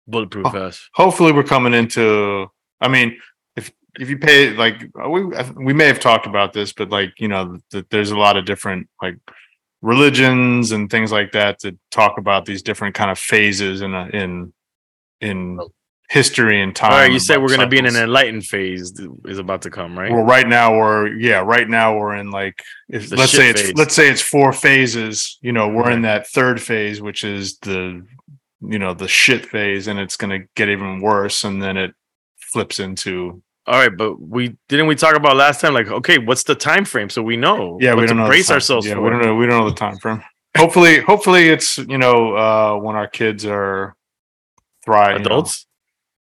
bulletproof 0.06 0.46
Oh. 0.46 0.50
vest. 0.50 0.82
hopefully 0.92 1.32
we're 1.32 1.42
coming 1.44 1.72
into 1.72 2.46
i 2.82 2.88
mean 2.88 3.18
if 3.56 3.72
if 3.98 4.10
you 4.10 4.18
pay 4.18 4.50
like 4.50 4.86
we 5.08 5.24
we 5.56 5.72
may 5.72 5.86
have 5.86 5.98
talked 5.98 6.26
about 6.26 6.52
this 6.52 6.74
but 6.74 6.90
like 6.90 7.14
you 7.18 7.26
know 7.26 7.56
that 7.70 7.88
there's 7.88 8.10
a 8.10 8.18
lot 8.18 8.36
of 8.36 8.44
different 8.44 8.86
like 9.00 9.16
religions 9.80 10.72
and 10.72 10.90
things 10.90 11.10
like 11.10 11.32
that 11.32 11.58
to 11.60 11.74
talk 11.90 12.18
about 12.18 12.44
these 12.44 12.62
different 12.62 12.94
kind 12.94 13.10
of 13.10 13.18
phases 13.18 13.80
in 13.80 13.94
a, 13.94 14.06
in 14.08 14.52
in 15.22 15.58
history 16.10 16.62
and 16.62 16.76
time 16.76 16.92
All 16.92 16.98
right, 16.98 17.12
you 17.12 17.18
said 17.18 17.40
we're 17.40 17.48
gonna 17.48 17.66
be 17.66 17.78
in 17.78 17.86
an 17.86 17.96
enlightened 17.96 18.44
phase 18.44 18.92
is 19.24 19.38
about 19.38 19.62
to 19.62 19.70
come, 19.70 19.98
right? 19.98 20.10
well 20.10 20.24
right 20.24 20.46
now 20.46 20.76
we're 20.76 21.08
yeah 21.08 21.38
right 21.38 21.68
now 21.68 21.96
we're 21.96 22.16
in 22.16 22.30
like 22.30 22.62
if, 22.88 23.10
let's 23.10 23.32
say 23.32 23.50
it's 23.50 23.62
phase. 23.62 23.74
let's 23.74 23.94
say 23.94 24.08
it's 24.10 24.20
four 24.20 24.52
phases 24.52 25.38
you 25.40 25.52
know 25.52 25.68
we're 25.68 25.90
in 25.90 26.02
that 26.02 26.26
third 26.28 26.60
phase 26.60 27.00
which 27.00 27.24
is 27.24 27.58
the 27.58 28.04
you 28.60 28.78
know 28.78 28.94
the 28.94 29.08
shit 29.08 29.46
phase 29.46 29.88
and 29.88 29.98
it's 29.98 30.16
going 30.16 30.30
to 30.30 30.46
get 30.54 30.68
even 30.68 31.00
worse 31.00 31.44
and 31.44 31.62
then 31.62 31.76
it 31.76 31.94
flips 32.38 32.78
into 32.78 33.42
All 33.66 33.78
right, 33.78 33.94
but 33.96 34.20
we 34.20 34.56
didn't 34.68 34.86
we 34.86 34.94
talk 34.94 35.16
about 35.16 35.36
last 35.36 35.60
time? 35.60 35.74
Like, 35.74 35.88
okay, 35.88 36.18
what's 36.18 36.44
the 36.44 36.54
time 36.54 36.84
frame 36.84 37.10
so 37.10 37.22
we 37.22 37.36
know? 37.36 37.78
yeah 37.80 37.94
we 37.94 38.06
don't 38.06 38.16
know 38.16 38.26
brace 38.26 38.50
ourselves 38.50 38.86
yeah 38.86 38.98
we 38.98 39.10
don't 39.10 39.22
know 39.22 39.34
we 39.34 39.46
don't 39.46 39.58
know 39.58 39.70
the 39.70 39.76
time 39.76 39.96
frame 39.98 40.22
hopefully 40.56 41.00
hopefully 41.00 41.48
it's 41.48 41.78
you 41.78 41.98
know 41.98 42.36
uh 42.36 42.76
when 42.76 42.96
our 42.96 43.08
kids 43.08 43.44
are 43.44 43.96
thriving 44.84 45.22
Adults, 45.22 45.66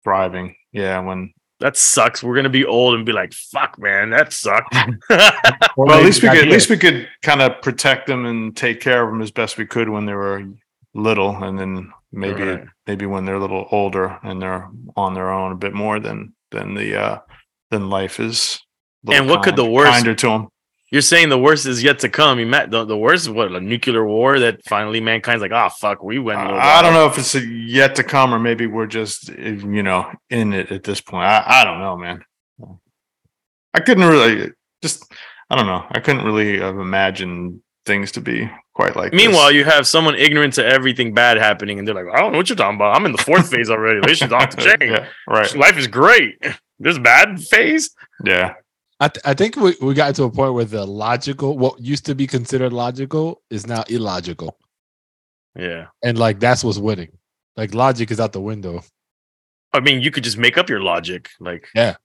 thriving 0.08 0.56
yeah 0.72 1.00
when 1.00 1.34
that 1.60 1.76
sucks. 1.76 2.22
We're 2.24 2.36
gonna 2.36 2.50
be 2.50 2.66
old 2.66 2.94
and 2.96 3.04
be 3.06 3.12
like, 3.12 3.34
"Fuck, 3.34 3.80
man, 3.80 4.12
that 4.12 4.32
sucked." 4.32 4.74
well 5.76 5.98
at 5.98 6.06
least 6.06 6.22
we 6.22 6.30
could 6.30 6.38
at 6.38 6.48
least 6.48 6.70
we 6.70 6.78
could 6.78 7.10
kind 7.24 7.42
of 7.42 7.62
protect 7.64 8.06
them 8.08 8.26
and 8.26 8.56
take 8.56 8.80
care 8.80 9.04
of 9.04 9.10
them 9.12 9.22
as 9.22 9.32
best 9.32 9.58
we 9.58 9.66
could 9.66 9.90
when 9.90 10.06
they 10.06 10.14
were 10.14 10.44
little 10.94 11.32
and 11.44 11.58
then 11.60 11.92
maybe 12.12 12.44
Right. 12.44 12.64
maybe 12.86 13.06
when 13.08 13.26
they're 13.26 13.36
a 13.36 13.40
little 13.40 13.68
older 13.72 14.18
and 14.24 14.40
they're 14.42 14.70
on 14.96 15.14
their 15.16 15.30
own 15.32 15.52
a 15.52 15.56
bit 15.56 15.74
more 15.74 16.00
than 16.00 16.34
than 16.52 16.76
the 16.76 16.96
uh 16.96 17.18
than 17.72 17.90
life 17.90 18.20
is 18.20 18.60
And 19.12 19.28
what 19.28 19.42
could 19.44 19.56
the 19.56 19.66
worst- 19.66 19.92
kinder 19.92 20.14
to 20.16 20.28
them 20.28 20.48
You're 20.90 21.02
saying 21.02 21.28
the 21.30 21.38
worst 21.38 21.66
is 21.66 21.84
yet 21.84 22.00
to 22.00 22.10
come. 22.10 22.40
You 22.40 22.46
met 22.46 22.72
the, 22.72 22.86
the 22.86 22.98
worst 22.98 23.24
is 23.24 23.30
what 23.30 23.52
a 23.52 23.60
nuclear 23.60 24.06
war 24.06 24.40
that 24.40 24.64
finally 24.66 25.02
mankind's 25.02 25.42
like, 25.42 25.52
"Ah, 25.52 25.70
fuck, 25.70 26.02
we 26.02 26.18
went." 26.18 26.40
little 26.40 26.60
I 26.60 26.82
don't 26.82 26.94
know 26.94 27.08
if 27.08 27.18
it's 27.18 27.36
yet 27.36 27.96
to 27.96 28.04
come 28.04 28.34
or 28.34 28.40
maybe 28.40 28.68
we're 28.68 28.88
just 28.88 29.30
you 29.30 29.84
know 29.84 30.10
in 30.30 30.54
it 30.54 30.72
at 30.72 30.84
this 30.84 31.02
point. 31.02 31.26
I, 31.26 31.44
I 31.46 31.64
don't 31.66 31.80
know, 31.80 31.98
man. 31.98 32.24
I 33.74 33.82
couldn't 33.82 34.06
really 34.06 34.52
just 34.82 35.12
I 35.50 35.56
don't 35.56 35.68
know. 35.68 35.86
I 35.92 36.00
couldn't 36.00 36.26
really 36.26 36.60
have 36.60 36.78
imagined 36.78 37.62
things 37.86 38.12
to 38.14 38.22
be 38.22 38.50
quite 38.74 38.96
like. 38.96 39.12
this. 39.12 39.22
Meanwhile, 39.22 39.52
you 39.52 39.66
have 39.66 39.88
someone 39.88 40.16
ignorant 40.16 40.54
to 40.54 40.66
everything 40.66 41.14
bad 41.14 41.38
happening, 41.38 41.80
and 41.80 41.88
they're 41.88 41.96
like, 41.96 42.14
"I 42.14 42.20
don't 42.20 42.32
know 42.32 42.38
what 42.38 42.50
you're 42.50 42.56
talking 42.56 42.76
about. 42.76 42.96
I'm 42.96 43.06
in 43.06 43.12
the 43.12 43.24
fourth 43.24 43.50
phase 43.50 43.70
already. 43.70 44.00
This 44.06 44.20
shit's 44.20 44.34
off 44.34 44.56
the 44.56 44.62
chain. 44.62 44.92
yeah, 44.92 45.08
right. 45.28 45.54
Life 45.56 45.78
is 45.78 45.88
great. 45.88 46.36
This 46.80 46.98
bad 46.98 47.42
phase." 47.42 47.90
Yeah, 48.24 48.54
I, 49.00 49.08
th- 49.10 49.22
I 49.26 49.34
think 49.36 49.56
we, 49.56 49.76
we 49.82 49.94
got 49.94 50.16
to 50.16 50.24
a 50.24 50.32
point 50.32 50.54
where 50.54 50.66
the 50.66 50.86
logical, 50.86 51.58
what 51.58 51.80
used 51.80 52.06
to 52.08 52.16
be 52.16 52.26
considered 52.26 52.74
logical, 52.74 53.42
is 53.50 53.68
now 53.68 53.84
illogical. 53.90 54.58
Yeah. 55.56 55.88
And 56.04 56.18
like 56.18 56.40
that's 56.40 56.64
what's 56.64 56.80
winning. 56.80 57.10
Like 57.56 57.74
logic 57.74 58.10
is 58.12 58.20
out 58.20 58.34
the 58.34 58.42
window. 58.42 58.84
I 59.74 59.80
mean, 59.82 60.02
you 60.02 60.12
could 60.12 60.24
just 60.24 60.38
make 60.38 60.58
up 60.58 60.70
your 60.70 60.82
logic, 60.82 61.30
like 61.40 61.68
Yeah. 61.76 61.96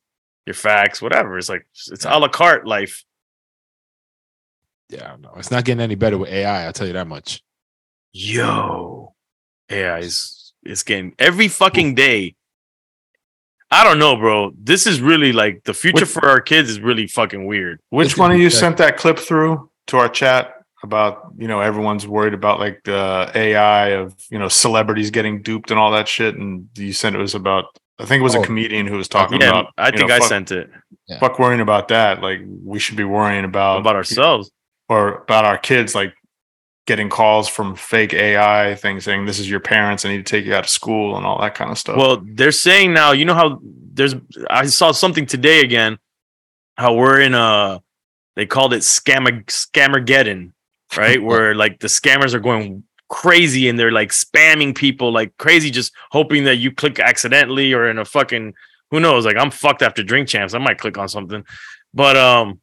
your 0.46 0.54
facts, 0.54 1.00
whatever. 1.00 1.38
It's 1.38 1.48
like 1.48 1.66
it's 1.90 2.04
a 2.04 2.18
la 2.18 2.28
carte 2.28 2.66
life. 2.66 3.04
Yeah, 4.90 5.06
I 5.06 5.08
don't 5.12 5.22
know. 5.22 5.32
It's 5.36 5.50
not 5.50 5.64
getting 5.64 5.80
any 5.80 5.94
better 5.94 6.18
with 6.18 6.28
AI. 6.30 6.66
I'll 6.66 6.72
tell 6.74 6.86
you 6.86 6.92
that 6.92 7.06
much. 7.06 7.42
Yo, 8.12 9.14
AI 9.70 10.00
is 10.00 10.52
it's 10.62 10.82
getting 10.82 11.14
every 11.18 11.48
fucking 11.48 11.94
day. 11.94 12.34
I 13.72 13.84
don't 13.84 13.98
know, 13.98 14.16
bro. 14.16 14.52
This 14.56 14.86
is 14.86 15.00
really 15.00 15.32
like 15.32 15.64
the 15.64 15.74
future 15.74 16.00
Which- 16.04 16.10
for 16.10 16.28
our 16.28 16.40
kids 16.40 16.68
is 16.70 16.78
really 16.80 17.06
fucking 17.06 17.46
weird. 17.46 17.80
Which 17.90 18.16
one 18.18 18.30
of 18.30 18.38
you 18.38 18.50
sent 18.50 18.76
that 18.76 18.96
clip 18.98 19.18
through 19.18 19.70
to 19.88 19.96
our 19.96 20.08
chat 20.08 20.54
about 20.84 21.32
you 21.38 21.48
know 21.48 21.60
everyone's 21.60 22.06
worried 22.06 22.34
about 22.34 22.60
like 22.60 22.80
the 22.84 23.30
AI 23.34 23.88
of 23.90 24.14
you 24.30 24.38
know 24.38 24.48
celebrities 24.48 25.10
getting 25.10 25.40
duped 25.42 25.70
and 25.70 25.80
all 25.80 25.92
that 25.92 26.06
shit, 26.08 26.36
and 26.36 26.68
you 26.76 26.92
sent 26.92 27.16
it 27.16 27.18
was 27.18 27.34
about 27.34 27.64
I 27.98 28.04
think 28.04 28.20
it 28.20 28.24
was 28.24 28.34
Oh. 28.36 28.42
a 28.42 28.44
comedian 28.44 28.86
who 28.88 28.96
was 28.96 29.08
talking 29.08 29.40
Yeah, 29.40 29.50
about 29.50 29.66
I 29.78 29.90
think 29.90 30.08
know, 30.08 30.14
I 30.16 30.18
fuck, 30.18 30.28
sent 30.28 30.50
it 30.52 30.70
fuck 31.20 31.38
worrying 31.38 31.60
about 31.60 31.88
that 31.88 32.22
like 32.22 32.40
we 32.64 32.78
should 32.78 32.96
be 32.96 33.04
worrying 33.04 33.44
about 33.44 33.78
about 33.80 33.96
ourselves. 33.96 34.50
or 34.88 35.22
about 35.22 35.44
our 35.44 35.58
kids 35.58 35.94
like 35.94 36.12
getting 36.92 37.08
calls 37.08 37.48
from 37.48 37.74
fake 37.74 38.12
AI 38.12 38.74
things 38.74 39.04
saying 39.04 39.24
this 39.24 39.38
is 39.38 39.48
your 39.48 39.60
parents 39.60 40.04
I 40.04 40.10
need 40.10 40.18
to 40.18 40.30
take 40.30 40.44
you 40.44 40.54
out 40.54 40.64
of 40.64 40.68
school 40.68 41.16
and 41.16 41.24
all 41.24 41.40
that 41.40 41.54
kind 41.54 41.70
of 41.70 41.78
stuff. 41.78 41.96
Well, 41.96 42.22
they're 42.22 42.52
saying 42.52 42.92
now, 42.92 43.12
you 43.12 43.24
know 43.24 43.32
how 43.32 43.60
there's 43.62 44.14
I 44.50 44.66
saw 44.66 44.92
something 44.92 45.24
today 45.24 45.60
again, 45.60 45.98
how 46.76 46.92
we're 46.92 47.22
in 47.22 47.32
a 47.32 47.82
they 48.36 48.44
called 48.44 48.74
it 48.74 48.82
scammer 48.82 49.42
scammergeddon, 49.46 50.52
right? 50.94 51.22
Where 51.28 51.54
like 51.54 51.80
the 51.80 51.88
scammers 51.88 52.34
are 52.34 52.40
going 52.40 52.84
crazy 53.08 53.70
and 53.70 53.78
they're 53.78 53.90
like 53.90 54.10
spamming 54.10 54.76
people 54.76 55.10
like 55.10 55.34
crazy, 55.38 55.70
just 55.70 55.94
hoping 56.10 56.44
that 56.44 56.56
you 56.56 56.72
click 56.72 57.00
accidentally 57.00 57.72
or 57.72 57.88
in 57.88 57.96
a 57.96 58.04
fucking 58.04 58.52
who 58.90 59.00
knows, 59.00 59.24
like 59.24 59.38
I'm 59.38 59.50
fucked 59.50 59.80
after 59.80 60.02
drink 60.02 60.28
champs. 60.28 60.52
I 60.52 60.58
might 60.58 60.76
click 60.76 60.98
on 60.98 61.08
something. 61.08 61.42
But 61.94 62.18
um 62.18 62.60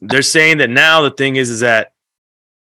they're 0.00 0.22
saying 0.22 0.58
that 0.58 0.70
now 0.70 1.02
the 1.02 1.12
thing 1.12 1.36
is 1.36 1.48
is 1.48 1.60
that 1.60 1.92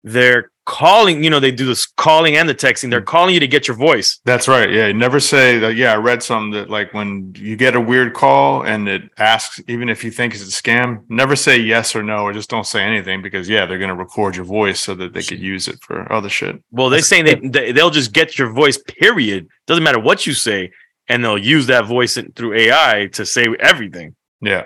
they're 0.07 0.53
calling, 0.67 1.25
you 1.25 1.31
know, 1.31 1.41
they 1.41 1.51
do 1.51 1.67
this 1.67 1.85
calling 1.85 2.37
and 2.37 2.49
the 2.49 2.55
texting, 2.55 2.91
they're 2.91 3.01
hmm. 3.01 3.07
calling 3.07 3.35
you 3.35 3.41
to 3.41 3.49
get 3.49 3.67
your 3.67 3.77
voice. 3.77 4.21
That's 4.25 4.47
right. 4.47 4.71
Yeah. 4.71 4.93
Never 4.93 5.19
say 5.19 5.59
that. 5.59 5.75
Yeah. 5.75 5.93
I 5.93 5.97
read 5.97 6.23
some 6.23 6.53
that 6.53 6.71
like 6.71 6.95
when 6.95 7.35
you 7.37 7.57
get 7.57 7.75
a 7.75 7.81
weird 7.81 8.15
call 8.15 8.65
and 8.65 8.89
it 8.89 9.03
asks, 9.19 9.61
even 9.67 9.89
if 9.89 10.05
you 10.05 10.13
think 10.13 10.33
it's 10.33 10.45
a 10.45 10.63
scam, 10.63 11.03
never 11.09 11.35
say 11.35 11.59
yes 11.59 11.97
or 11.97 12.05
no, 12.05 12.19
or 12.19 12.33
just 12.33 12.49
don't 12.49 12.67
say 12.67 12.83
anything 12.83 13.21
because, 13.21 13.49
yeah, 13.49 13.67
they're 13.67 13.79
going 13.79 13.89
to 13.89 13.97
record 13.97 14.37
your 14.37 14.45
voice 14.45 14.81
so 14.81 14.95
that 14.95 15.13
they 15.13 15.23
could 15.23 15.41
use 15.41 15.67
it 15.67 15.81
for 15.83 16.11
other 16.13 16.29
shit. 16.29 16.63
Well, 16.71 16.89
they're 16.89 17.01
saying 17.01 17.25
they, 17.25 17.35
they 17.35 17.73
they'll 17.73 17.91
just 17.91 18.13
get 18.13 18.39
your 18.39 18.51
voice. 18.51 18.79
Period. 18.79 19.49
Doesn't 19.67 19.83
matter 19.83 20.01
what 20.01 20.25
you 20.25 20.35
say, 20.35 20.71
and 21.09 21.25
they'll 21.25 21.37
use 21.39 21.67
that 21.67 21.87
voice 21.87 22.17
through 22.37 22.55
AI 22.55 23.09
to 23.13 23.27
say 23.27 23.47
everything. 23.59 24.15
Yeah. 24.41 24.65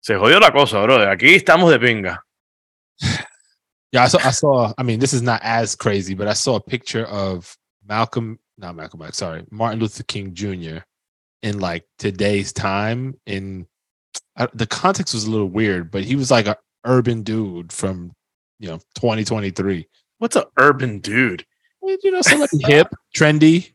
Se 0.00 0.14
jodió 0.14 0.40
la 0.40 0.50
cosa, 0.50 0.82
brother. 0.82 1.08
Aquí 1.08 1.34
estamos 1.34 1.70
de 1.70 1.78
pinga. 1.78 2.18
Yeah, 3.92 4.04
I 4.04 4.08
saw. 4.08 4.18
I 4.18 4.30
saw. 4.30 4.72
I 4.78 4.82
mean, 4.82 5.00
this 5.00 5.12
is 5.12 5.22
not 5.22 5.40
as 5.42 5.74
crazy, 5.74 6.14
but 6.14 6.28
I 6.28 6.32
saw 6.32 6.56
a 6.56 6.60
picture 6.60 7.06
of 7.06 7.56
Malcolm, 7.86 8.38
not 8.56 8.76
Malcolm 8.76 9.02
X. 9.02 9.18
Sorry, 9.18 9.44
Martin 9.50 9.80
Luther 9.80 10.04
King 10.04 10.32
Jr. 10.32 10.78
in 11.42 11.58
like 11.58 11.84
today's 11.98 12.52
time. 12.52 13.18
In 13.26 13.66
I, 14.36 14.48
the 14.54 14.66
context 14.66 15.14
was 15.14 15.24
a 15.24 15.30
little 15.30 15.48
weird, 15.48 15.90
but 15.90 16.04
he 16.04 16.14
was 16.14 16.30
like 16.30 16.46
an 16.46 16.54
urban 16.84 17.22
dude 17.22 17.72
from 17.72 18.12
you 18.60 18.68
know 18.68 18.78
2023. 18.94 19.88
What's 20.18 20.36
an 20.36 20.44
urban 20.56 21.00
dude? 21.00 21.44
You 21.82 22.10
know, 22.10 22.22
somebody 22.22 22.58
hip, 22.62 22.94
trendy. 23.16 23.72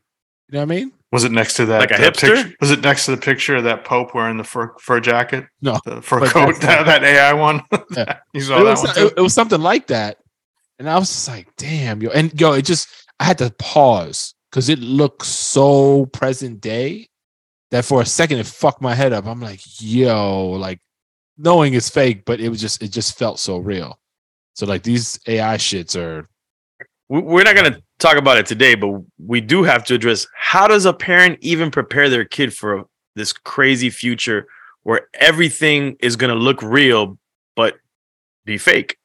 You 0.47 0.53
know 0.53 0.59
what 0.59 0.61
I 0.61 0.65
mean? 0.65 0.93
Was 1.15 1.23
it 1.23 1.31
next 1.31 1.53
to 1.53 1.65
that? 1.67 1.79
Like 1.79 1.91
a 1.91 2.01
that 2.01 2.13
hipster? 2.13 2.35
Picture? 2.35 2.55
Was 2.59 2.71
it 2.71 2.81
next 2.81 3.05
to 3.05 3.11
the 3.11 3.17
picture 3.17 3.55
of 3.55 3.63
that 3.63 3.85
Pope 3.85 4.13
wearing 4.13 4.35
the 4.35 4.43
fur, 4.43 4.75
fur 4.81 4.99
jacket? 4.99 5.45
No, 5.61 5.79
The 5.85 6.01
fur 6.01 6.27
coat, 6.27 6.55
that, 6.59 6.85
that 6.85 7.05
AI 7.05 7.31
one? 7.31 7.61
Yeah. 7.95 8.17
you 8.33 8.41
saw 8.41 8.59
it 8.59 8.63
that 8.65 8.69
was, 8.71 8.83
one 8.83 8.95
too? 8.95 9.05
it, 9.07 9.13
it 9.15 9.21
was 9.21 9.33
something 9.33 9.61
like 9.61 9.87
that. 9.87 10.17
And 10.77 10.89
I 10.89 10.99
was 10.99 11.07
just 11.07 11.29
like, 11.29 11.47
damn, 11.55 12.01
yo. 12.01 12.09
And 12.09 12.37
yo, 12.37 12.51
it 12.51 12.63
just 12.65 12.89
I 13.17 13.23
had 13.23 13.37
to 13.37 13.49
pause 13.51 14.33
because 14.51 14.67
it 14.67 14.79
looked 14.79 15.25
so 15.25 16.07
present 16.07 16.59
day 16.59 17.07
that 17.71 17.85
for 17.85 18.01
a 18.01 18.05
second 18.05 18.39
it 18.39 18.45
fucked 18.45 18.81
my 18.81 18.93
head 18.93 19.13
up. 19.13 19.25
I'm 19.25 19.39
like, 19.39 19.61
yo, 19.79 20.49
like 20.49 20.81
knowing 21.37 21.75
it's 21.75 21.89
fake, 21.89 22.25
but 22.25 22.41
it 22.41 22.49
was 22.49 22.59
just 22.59 22.83
it 22.83 22.89
just 22.89 23.17
felt 23.17 23.39
so 23.39 23.57
real. 23.59 23.97
So 24.55 24.65
like 24.65 24.83
these 24.83 25.17
AI 25.29 25.55
shits 25.55 25.97
are. 25.97 26.27
We're 27.07 27.43
not 27.43 27.55
gonna 27.55 27.79
talk 27.99 28.17
about 28.17 28.37
it 28.37 28.45
today, 28.45 28.75
but 28.75 29.01
we 29.17 29.41
do 29.41 29.63
have 29.63 29.83
to 29.85 29.95
address 29.95 30.27
how 30.35 30.67
does 30.67 30.85
a 30.85 30.93
parent 30.93 31.39
even 31.41 31.71
prepare 31.71 32.09
their 32.09 32.25
kid 32.25 32.53
for 32.53 32.85
this 33.15 33.33
crazy 33.33 33.89
future 33.89 34.47
where 34.83 35.07
everything 35.15 35.95
is 35.99 36.15
gonna 36.15 36.35
look 36.35 36.61
real 36.61 37.17
but 37.55 37.75
be 38.45 38.57
fake. 38.57 38.97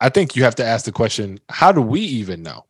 I 0.00 0.08
think 0.08 0.36
you 0.36 0.44
have 0.44 0.54
to 0.56 0.64
ask 0.64 0.84
the 0.84 0.92
question, 0.92 1.40
how 1.48 1.72
do 1.72 1.80
we 1.80 2.00
even 2.00 2.42
know? 2.42 2.66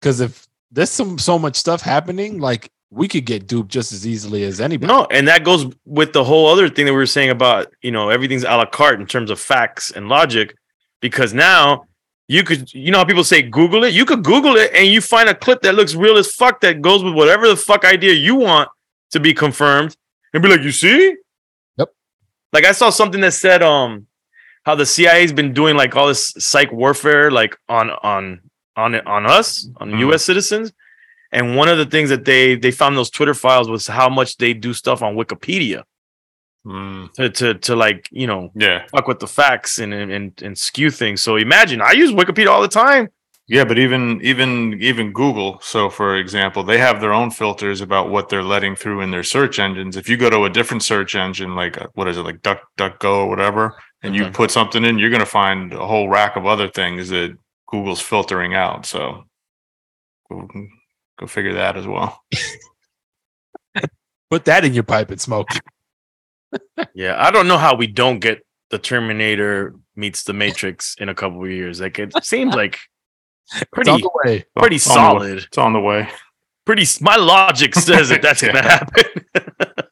Because 0.00 0.20
if 0.20 0.46
there's 0.70 0.90
some 0.90 1.18
so 1.18 1.38
much 1.38 1.56
stuff 1.56 1.82
happening, 1.82 2.38
like 2.38 2.70
we 2.90 3.08
could 3.08 3.26
get 3.26 3.46
duped 3.46 3.70
just 3.70 3.92
as 3.92 4.06
easily 4.06 4.44
as 4.44 4.60
anybody. 4.60 4.92
No, 4.92 5.06
and 5.10 5.28
that 5.28 5.44
goes 5.44 5.66
with 5.84 6.12
the 6.12 6.24
whole 6.24 6.46
other 6.46 6.68
thing 6.68 6.86
that 6.86 6.92
we 6.92 6.98
were 6.98 7.06
saying 7.06 7.30
about, 7.30 7.72
you 7.82 7.90
know, 7.90 8.08
everything's 8.08 8.44
a 8.44 8.56
la 8.56 8.64
carte 8.64 9.00
in 9.00 9.06
terms 9.06 9.30
of 9.30 9.40
facts 9.40 9.90
and 9.90 10.08
logic. 10.08 10.54
Because 11.00 11.34
now 11.34 11.84
you 12.28 12.42
could, 12.44 12.72
you 12.74 12.90
know 12.92 12.98
how 12.98 13.04
people 13.04 13.24
say 13.24 13.42
Google 13.42 13.84
it? 13.84 13.94
You 13.94 14.04
could 14.04 14.22
Google 14.22 14.56
it 14.56 14.70
and 14.74 14.86
you 14.86 15.00
find 15.00 15.28
a 15.28 15.34
clip 15.34 15.62
that 15.62 15.74
looks 15.74 15.94
real 15.94 16.18
as 16.18 16.32
fuck 16.32 16.60
that 16.60 16.82
goes 16.82 17.02
with 17.02 17.14
whatever 17.14 17.48
the 17.48 17.56
fuck 17.56 17.84
idea 17.84 18.12
you 18.12 18.34
want 18.34 18.68
to 19.10 19.18
be 19.20 19.32
confirmed 19.32 19.96
and 20.34 20.42
be 20.42 20.48
like, 20.48 20.60
you 20.60 20.70
see? 20.70 21.16
Yep. 21.78 21.88
Like 22.52 22.66
I 22.66 22.72
saw 22.72 22.90
something 22.90 23.20
that 23.22 23.32
said 23.32 23.62
um 23.62 24.06
how 24.64 24.74
the 24.74 24.84
CIA's 24.84 25.32
been 25.32 25.54
doing 25.54 25.76
like 25.76 25.96
all 25.96 26.06
this 26.08 26.34
psych 26.38 26.70
warfare 26.70 27.30
like 27.30 27.56
on 27.68 27.90
on 28.02 28.40
on 28.76 28.94
on 29.06 29.24
us, 29.26 29.66
on 29.78 29.92
Mhm. 29.92 30.12
US 30.12 30.22
citizens. 30.24 30.72
And 31.32 31.56
one 31.56 31.68
of 31.68 31.78
the 31.78 31.86
things 31.86 32.10
that 32.10 32.24
they 32.26 32.54
they 32.56 32.70
found 32.70 32.96
those 32.96 33.10
Twitter 33.10 33.34
files 33.34 33.70
was 33.70 33.86
how 33.86 34.10
much 34.10 34.36
they 34.36 34.52
do 34.52 34.74
stuff 34.74 35.00
on 35.02 35.16
Wikipedia 35.16 35.84
Mm, 36.68 37.10
to 37.14 37.30
to, 37.30 37.54
to 37.54 37.74
like 37.76 38.08
you 38.10 38.26
know 38.26 38.50
yeah. 38.54 38.84
fuck 38.92 39.08
with 39.08 39.20
the 39.20 39.26
facts 39.26 39.78
and, 39.78 39.94
and 39.94 40.12
and 40.12 40.42
and 40.42 40.58
skew 40.58 40.90
things. 40.90 41.22
So 41.22 41.36
imagine 41.36 41.80
I 41.80 41.92
use 41.92 42.10
Wikipedia 42.12 42.48
all 42.50 42.60
the 42.60 42.68
time. 42.68 43.08
Yeah, 43.46 43.64
but 43.64 43.78
even 43.78 44.20
even 44.22 44.76
even 44.78 45.14
Google, 45.14 45.58
so 45.62 45.88
for 45.88 46.18
example, 46.18 46.62
they 46.62 46.76
have 46.76 47.00
their 47.00 47.14
own 47.14 47.30
filters 47.30 47.80
about 47.80 48.10
what 48.10 48.28
they're 48.28 48.42
letting 48.42 48.76
through 48.76 49.00
in 49.00 49.10
their 49.10 49.22
search 49.22 49.58
engines. 49.58 49.96
If 49.96 50.06
you 50.10 50.18
go 50.18 50.28
to 50.28 50.44
a 50.44 50.50
different 50.50 50.82
search 50.82 51.14
engine, 51.14 51.56
like 51.56 51.80
uh, 51.80 51.86
what 51.94 52.08
is 52.08 52.18
it, 52.18 52.22
like 52.22 52.42
Duck 52.42 52.60
DuckGo 52.76 53.24
or 53.24 53.28
whatever, 53.30 53.74
and 54.02 54.14
you 54.14 54.24
Mhm. 54.26 54.34
put 54.34 54.50
something 54.50 54.84
in, 54.84 54.98
you're 54.98 55.08
going 55.08 55.20
to 55.20 55.24
find 55.26 55.72
a 55.72 55.86
whole 55.86 56.10
rack 56.10 56.36
of 56.36 56.44
other 56.44 56.68
things 56.68 57.08
that 57.08 57.34
Google's 57.68 58.02
filtering 58.02 58.54
out. 58.54 58.84
So 58.84 59.24
go, 60.30 60.46
go 61.18 61.26
figure 61.26 61.54
that 61.54 61.78
as 61.78 61.86
well. 61.86 62.22
Put 64.30 64.44
that 64.44 64.62
in 64.66 64.74
your 64.74 64.82
pipe 64.82 65.10
and 65.10 65.18
smoke. 65.18 65.48
Yeah, 66.94 67.16
I 67.18 67.30
don't 67.30 67.48
know 67.48 67.58
how 67.58 67.74
we 67.74 67.86
don't 67.86 68.18
get 68.20 68.44
the 68.70 68.78
Terminator 68.78 69.74
meets 69.96 70.24
the 70.24 70.32
Matrix 70.32 70.94
in 70.98 71.08
a 71.08 71.14
couple 71.14 71.42
of 71.44 71.50
years. 71.50 71.80
Like 71.80 71.98
it 71.98 72.12
seems 72.24 72.54
like 72.54 72.78
It's 73.54 73.62
on 73.62 73.66
pretty 73.72 74.02
the 74.02 74.10
way. 74.24 74.44
pretty 74.56 74.76
It's 74.76 74.88
on 74.90 74.94
way- 74.96 75.00
solid. 75.26 75.38
It's 75.38 75.58
on 75.58 75.72
the 75.72 75.80
way. 75.80 76.08
Pretty. 76.66 76.84
My 77.00 77.16
logic 77.16 77.74
says 77.76 78.08
that 78.10 78.22
that's 78.22 78.42
gonna 78.42 78.62
happen. 78.62 79.04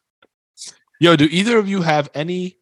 Yo, 1.00 1.16
do 1.16 1.26
either 1.30 1.58
of 1.58 1.68
you 1.68 1.82
have 1.82 2.08
any 2.14 2.56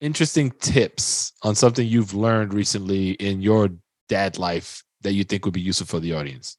interesting 0.00 0.50
tips 0.60 1.32
on 1.42 1.54
something 1.54 1.86
you've 1.86 2.14
learned 2.14 2.54
recently 2.54 3.10
in 3.12 3.40
your 3.42 3.70
dad 4.08 4.38
life 4.38 4.82
that 5.02 5.12
you 5.14 5.24
think 5.24 5.44
would 5.44 5.54
be 5.54 5.60
useful 5.60 5.86
for 5.86 6.00
the 6.00 6.12
audience? 6.12 6.56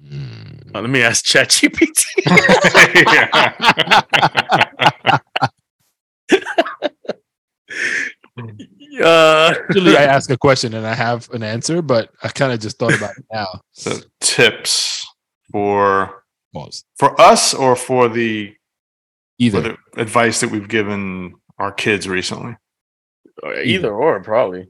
Hmm. 0.00 0.72
Let 0.74 0.90
me 0.90 1.02
ask 1.02 1.24
ChatGPT. 1.24 2.04
uh, 9.02 9.54
Usually 9.70 9.96
I 9.96 10.04
ask 10.04 10.30
a 10.30 10.36
question 10.36 10.74
and 10.74 10.86
I 10.86 10.94
have 10.94 11.28
an 11.30 11.42
answer, 11.42 11.82
but 11.82 12.10
I 12.22 12.28
kind 12.28 12.52
of 12.52 12.60
just 12.60 12.78
thought 12.78 12.94
about 12.96 13.16
it 13.16 13.24
now. 13.32 13.46
so 13.72 13.92
tips 14.20 15.04
for 15.50 16.24
Pause. 16.52 16.84
for 16.98 17.18
us 17.20 17.54
or 17.54 17.76
for 17.76 18.08
the 18.08 18.48
for 18.50 18.54
Either. 19.38 19.60
the 19.60 19.76
advice 20.00 20.40
that 20.40 20.50
we've 20.50 20.68
given 20.68 21.34
our 21.58 21.72
kids 21.72 22.08
recently. 22.08 22.56
either 23.64 23.92
or, 23.92 24.22
probably. 24.22 24.68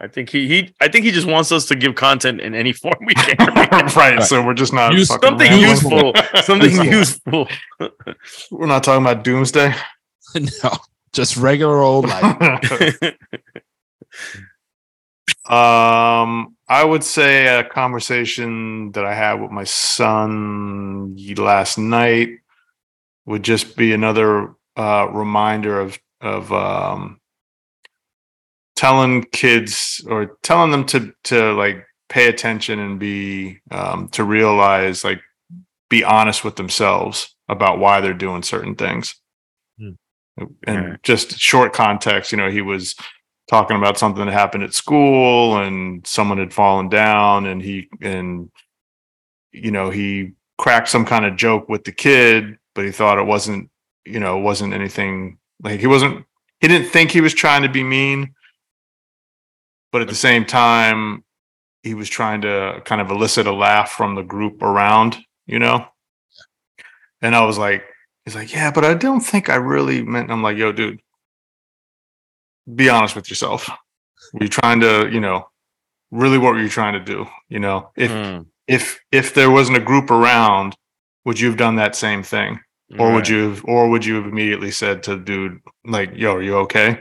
I 0.00 0.06
think 0.06 0.30
he 0.30 0.46
he. 0.46 0.74
I 0.80 0.88
think 0.88 1.04
he 1.04 1.10
just 1.10 1.26
wants 1.26 1.50
us 1.50 1.66
to 1.66 1.74
give 1.74 1.94
content 1.96 2.40
in 2.40 2.54
any 2.54 2.72
form 2.82 2.94
we 3.04 3.14
can. 3.14 3.36
right, 3.96 4.22
So 4.22 4.44
we're 4.44 4.54
just 4.54 4.72
not 4.72 4.92
Use 4.92 5.08
Something 5.08 5.38
rambling. 5.38 5.60
useful. 5.60 6.12
Something 6.42 6.84
useful. 6.84 7.48
We're 8.50 8.66
not 8.66 8.84
talking 8.84 9.04
about 9.04 9.24
doomsday. 9.24 9.74
no, 10.36 10.70
just 11.12 11.36
regular 11.36 11.78
old 11.80 12.06
life. 12.06 12.22
um, 15.50 16.56
I 16.68 16.84
would 16.84 17.02
say 17.04 17.46
a 17.58 17.64
conversation 17.64 18.92
that 18.92 19.04
I 19.04 19.14
had 19.14 19.34
with 19.34 19.50
my 19.50 19.64
son 19.64 21.16
last 21.36 21.78
night 21.78 22.30
would 23.26 23.42
just 23.42 23.76
be 23.76 23.92
another 23.92 24.54
uh, 24.76 25.08
reminder 25.10 25.80
of 25.80 25.98
of 26.20 26.52
um, 26.52 27.20
telling 28.78 29.24
kids 29.32 30.00
or 30.08 30.38
telling 30.44 30.70
them 30.70 30.86
to 30.86 31.12
to 31.24 31.52
like 31.54 31.84
pay 32.08 32.28
attention 32.28 32.78
and 32.78 33.00
be 33.00 33.58
um, 33.72 34.08
to 34.10 34.22
realize 34.22 35.02
like 35.02 35.20
be 35.90 36.04
honest 36.04 36.44
with 36.44 36.54
themselves 36.54 37.34
about 37.48 37.80
why 37.80 38.00
they're 38.00 38.14
doing 38.14 38.40
certain 38.44 38.76
things. 38.76 39.16
Hmm. 39.80 39.90
And 40.64 40.90
Right. 40.90 41.02
just 41.02 41.40
short 41.40 41.72
context, 41.72 42.30
you 42.30 42.38
know, 42.38 42.50
he 42.52 42.62
was 42.62 42.94
talking 43.50 43.76
about 43.76 43.98
something 43.98 44.24
that 44.24 44.32
happened 44.32 44.62
at 44.62 44.74
school 44.74 45.56
and 45.58 46.06
someone 46.06 46.38
had 46.38 46.54
fallen 46.54 46.88
down 46.88 47.46
and 47.46 47.60
he 47.60 47.88
and 48.00 48.48
you 49.50 49.72
know, 49.72 49.90
he 49.90 50.34
cracked 50.56 50.88
some 50.88 51.04
kind 51.04 51.24
of 51.24 51.34
joke 51.34 51.68
with 51.68 51.82
the 51.82 51.90
kid, 51.90 52.58
but 52.76 52.84
he 52.84 52.92
thought 52.92 53.18
it 53.18 53.26
wasn't, 53.26 53.70
you 54.04 54.20
know, 54.20 54.38
it 54.38 54.42
wasn't 54.42 54.72
anything 54.72 55.38
like 55.64 55.80
he 55.80 55.88
wasn't 55.88 56.24
he 56.60 56.68
didn't 56.68 56.90
think 56.90 57.10
he 57.10 57.20
was 57.20 57.34
trying 57.34 57.62
to 57.62 57.68
be 57.68 57.82
mean, 57.82 58.34
but 59.92 60.02
at 60.02 60.08
the 60.08 60.14
same 60.14 60.44
time, 60.44 61.24
he 61.82 61.94
was 61.94 62.08
trying 62.08 62.40
to 62.42 62.82
kind 62.84 63.00
of 63.00 63.10
elicit 63.10 63.46
a 63.46 63.52
laugh 63.52 63.90
from 63.90 64.14
the 64.14 64.22
group 64.22 64.62
around, 64.62 65.16
you 65.46 65.58
know? 65.58 65.86
And 67.22 67.34
I 67.34 67.44
was 67.44 67.58
like, 67.58 67.84
he's 68.24 68.34
like, 68.34 68.52
yeah, 68.52 68.70
but 68.70 68.84
I 68.84 68.94
don't 68.94 69.20
think 69.20 69.48
I 69.48 69.56
really 69.56 70.02
meant, 70.02 70.30
I'm 70.30 70.42
like, 70.42 70.56
yo, 70.56 70.72
dude, 70.72 71.00
be 72.74 72.88
honest 72.88 73.16
with 73.16 73.30
yourself. 73.30 73.70
Were 74.32 74.42
you 74.42 74.48
trying 74.48 74.80
to, 74.80 75.08
you 75.10 75.20
know, 75.20 75.48
really 76.10 76.38
what 76.38 76.54
were 76.54 76.60
you 76.60 76.68
trying 76.68 76.94
to 76.94 77.00
do? 77.00 77.26
You 77.48 77.60
know, 77.60 77.90
if, 77.96 78.10
Mm, 78.10 78.46
if, 78.66 79.00
if 79.10 79.32
there 79.32 79.50
wasn't 79.50 79.78
a 79.78 79.80
group 79.80 80.10
around, 80.10 80.74
would 81.24 81.40
you 81.40 81.48
have 81.48 81.56
done 81.56 81.76
that 81.76 81.96
same 81.96 82.22
thing? 82.22 82.60
Or 82.98 83.12
would 83.12 83.28
you 83.28 83.50
have, 83.50 83.64
or 83.66 83.90
would 83.90 84.04
you 84.04 84.14
have 84.14 84.26
immediately 84.26 84.70
said 84.70 85.02
to 85.02 85.16
the 85.16 85.22
dude, 85.22 85.60
like, 85.84 86.12
yo, 86.14 86.36
are 86.36 86.42
you 86.42 86.56
okay? 86.58 87.00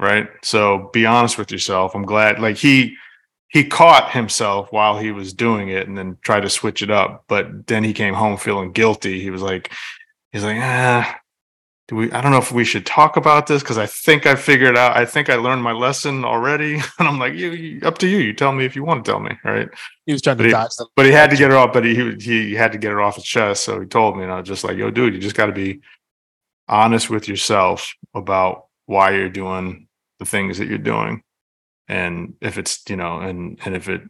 Right. 0.00 0.28
So 0.44 0.90
be 0.92 1.06
honest 1.06 1.38
with 1.38 1.50
yourself. 1.50 1.94
I'm 1.94 2.04
glad 2.04 2.38
like 2.40 2.56
he 2.56 2.94
he 3.48 3.64
caught 3.64 4.12
himself 4.12 4.70
while 4.70 4.98
he 4.98 5.10
was 5.10 5.32
doing 5.32 5.70
it 5.70 5.88
and 5.88 5.96
then 5.98 6.18
tried 6.22 6.40
to 6.42 6.50
switch 6.50 6.82
it 6.82 6.90
up. 6.90 7.24
But 7.28 7.66
then 7.66 7.82
he 7.82 7.92
came 7.92 8.14
home 8.14 8.36
feeling 8.36 8.72
guilty. 8.72 9.20
He 9.20 9.30
was 9.30 9.42
like, 9.42 9.72
he's 10.32 10.44
like, 10.44 10.58
ah, 10.60 11.18
do 11.88 11.96
we 11.96 12.12
I 12.12 12.20
don't 12.20 12.30
know 12.30 12.38
if 12.38 12.52
we 12.52 12.64
should 12.64 12.86
talk 12.86 13.16
about 13.16 13.48
this 13.48 13.60
because 13.62 13.78
I 13.78 13.86
think 13.86 14.24
I 14.26 14.36
figured 14.36 14.76
out, 14.76 14.96
I 14.96 15.04
think 15.04 15.30
I 15.30 15.34
learned 15.34 15.62
my 15.64 15.72
lesson 15.72 16.24
already. 16.24 16.74
And 17.00 17.08
I'm 17.08 17.18
like, 17.18 17.34
you, 17.34 17.50
you 17.50 17.80
up 17.86 17.98
to 17.98 18.06
you. 18.06 18.18
You 18.18 18.34
tell 18.34 18.52
me 18.52 18.64
if 18.66 18.76
you 18.76 18.84
want 18.84 19.04
to 19.04 19.10
tell 19.10 19.18
me, 19.18 19.36
right? 19.42 19.68
He 20.06 20.12
was 20.12 20.22
trying 20.22 20.36
But 20.36 20.42
to 20.44 20.48
he- 20.50 20.52
dodge 20.52 20.76
them. 20.76 20.86
But 20.94 21.06
he 21.06 21.12
had 21.12 21.30
to 21.30 21.36
get 21.36 21.50
it 21.50 21.56
off. 21.56 21.72
But 21.72 21.84
he 21.84 21.94
he 22.20 22.50
he 22.50 22.54
had 22.54 22.70
to 22.70 22.78
get 22.78 22.92
it 22.92 22.98
off 22.98 23.16
his 23.16 23.24
chest. 23.24 23.64
So 23.64 23.80
he 23.80 23.86
told 23.86 24.16
me, 24.16 24.22
and 24.22 24.30
I 24.32 24.38
was 24.38 24.46
just 24.48 24.62
like, 24.62 24.76
"Yo, 24.76 24.90
dude, 24.92 25.14
you 25.14 25.20
just 25.20 25.34
got 25.34 25.46
to 25.46 25.52
be 25.52 25.80
honest 26.68 27.10
with 27.10 27.26
yourself 27.26 27.94
about 28.14 28.66
why 28.86 29.10
you're 29.10 29.28
doing 29.30 29.87
the 30.18 30.24
things 30.24 30.58
that 30.58 30.68
you're 30.68 30.78
doing, 30.78 31.22
and 31.88 32.34
if 32.40 32.58
it's 32.58 32.82
you 32.88 32.96
know, 32.96 33.20
and 33.20 33.58
and 33.64 33.74
if 33.76 33.88
it 33.88 34.02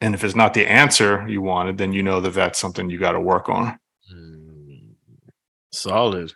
and 0.00 0.14
if 0.14 0.24
it's 0.24 0.34
not 0.34 0.54
the 0.54 0.66
answer 0.66 1.26
you 1.28 1.42
wanted, 1.42 1.78
then 1.78 1.92
you 1.92 2.02
know 2.02 2.20
that 2.20 2.34
that's 2.34 2.58
something 2.58 2.90
you 2.90 2.98
got 2.98 3.12
to 3.12 3.20
work 3.20 3.48
on." 3.48 3.78
Mm, 4.12 4.94
Solid 5.72 6.32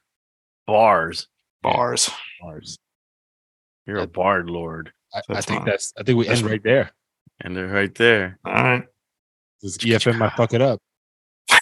bars. 0.66 1.28
Bars. 1.62 2.10
Bars. 2.40 2.78
You're 3.86 3.98
a 3.98 4.06
bard 4.06 4.48
lord, 4.48 4.92
I, 5.14 5.20
I 5.30 5.40
think 5.40 5.64
that's. 5.64 5.92
I 5.98 6.02
think 6.02 6.18
we 6.18 6.26
That's 6.26 6.40
end 6.40 6.50
right 6.50 6.62
there. 6.62 6.90
and 7.40 7.56
they're 7.56 7.66
right 7.66 7.94
there. 7.94 8.38
All 8.44 8.52
right. 8.52 8.84
This 9.62 9.76
EFN 9.78 10.18
might 10.18 10.32
fuck 10.34 10.54
it 10.54 10.62
up. 10.62 10.80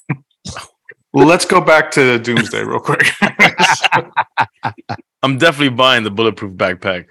Well, 1.15 1.27
let's 1.27 1.47
go 1.47 1.63
back 1.63 1.91
to 1.93 2.19
Doomsday 2.19 2.63
real 2.65 2.81
quick. 2.81 3.03
I'm 5.23 5.39
definitely 5.39 5.71
buying 5.71 6.05
the 6.05 6.11
bulletproof 6.11 6.53
backpack. 6.53 7.07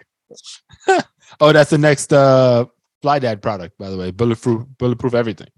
Oh, 1.41 1.51
that's 1.51 1.69
the 1.69 1.77
next 1.77 2.13
uh 2.13 2.65
Fly 3.01 3.19
Dad 3.19 3.41
product, 3.41 3.77
by 3.77 3.89
the 3.89 3.97
way. 3.97 4.11
Bulletproof, 4.11 4.65
bulletproof 4.77 5.13
everything. 5.13 5.49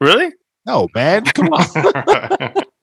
Really? 0.00 0.32
No, 0.66 0.88
man, 0.94 1.24
come 1.24 1.48
on. 1.48 2.54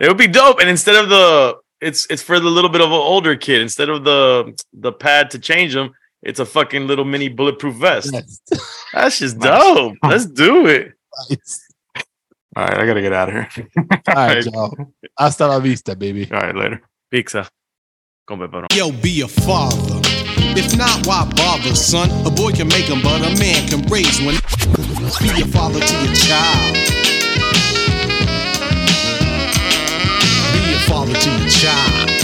It 0.00 0.08
would 0.08 0.18
be 0.18 0.26
dope. 0.26 0.60
And 0.60 0.68
instead 0.68 0.94
of 0.96 1.08
the, 1.08 1.56
it's 1.80 2.06
it's 2.10 2.22
for 2.22 2.38
the 2.38 2.50
little 2.50 2.70
bit 2.70 2.80
of 2.80 2.88
an 2.88 2.92
older 2.96 3.34
kid. 3.36 3.60
Instead 3.60 3.88
of 3.88 4.04
the 4.04 4.56
the 4.72 4.92
pad 4.92 5.30
to 5.30 5.38
change 5.38 5.74
them, 5.74 5.92
it's 6.22 6.40
a 6.40 6.46
fucking 6.46 6.86
little 6.86 7.04
mini 7.04 7.28
bulletproof 7.28 7.76
vest. 7.76 8.10
Yes. 8.12 8.40
That's 8.92 9.18
just 9.18 9.38
dope. 9.38 9.94
Let's 10.02 10.26
do 10.26 10.66
it. 10.66 10.92
Nice. 11.30 11.62
All 12.56 12.64
right, 12.64 12.78
I 12.78 12.86
got 12.86 12.94
to 12.94 13.02
get 13.02 13.12
out 13.12 13.28
of 13.28 13.52
here. 13.52 13.68
All 14.08 14.14
right, 14.14 14.44
y'all. 14.44 14.74
Hasta 15.18 15.46
la 15.46 15.58
vista, 15.60 15.94
baby. 15.94 16.30
All 16.30 16.40
right, 16.40 16.54
later. 16.54 16.82
Pizza. 17.10 17.48
Con 18.26 18.38
pepperoni. 18.38 18.66
Yo, 18.74 18.92
be 18.92 19.20
a 19.20 19.28
father. 19.28 20.15
If 20.58 20.74
not, 20.74 21.06
why 21.06 21.30
bother, 21.36 21.74
son? 21.74 22.08
A 22.26 22.30
boy 22.30 22.50
can 22.50 22.68
make 22.68 22.88
'em, 22.88 23.02
but 23.02 23.20
a 23.20 23.36
man 23.36 23.68
can 23.68 23.82
raise 23.88 24.18
one. 24.22 24.36
Be 25.20 25.42
a 25.42 25.46
father 25.48 25.80
to 25.80 25.94
your 26.04 26.14
child. 26.14 26.74
Be 30.54 30.72
a 30.72 30.80
father 30.88 31.12
to 31.12 31.30
your 31.30 31.50
child. 31.50 32.15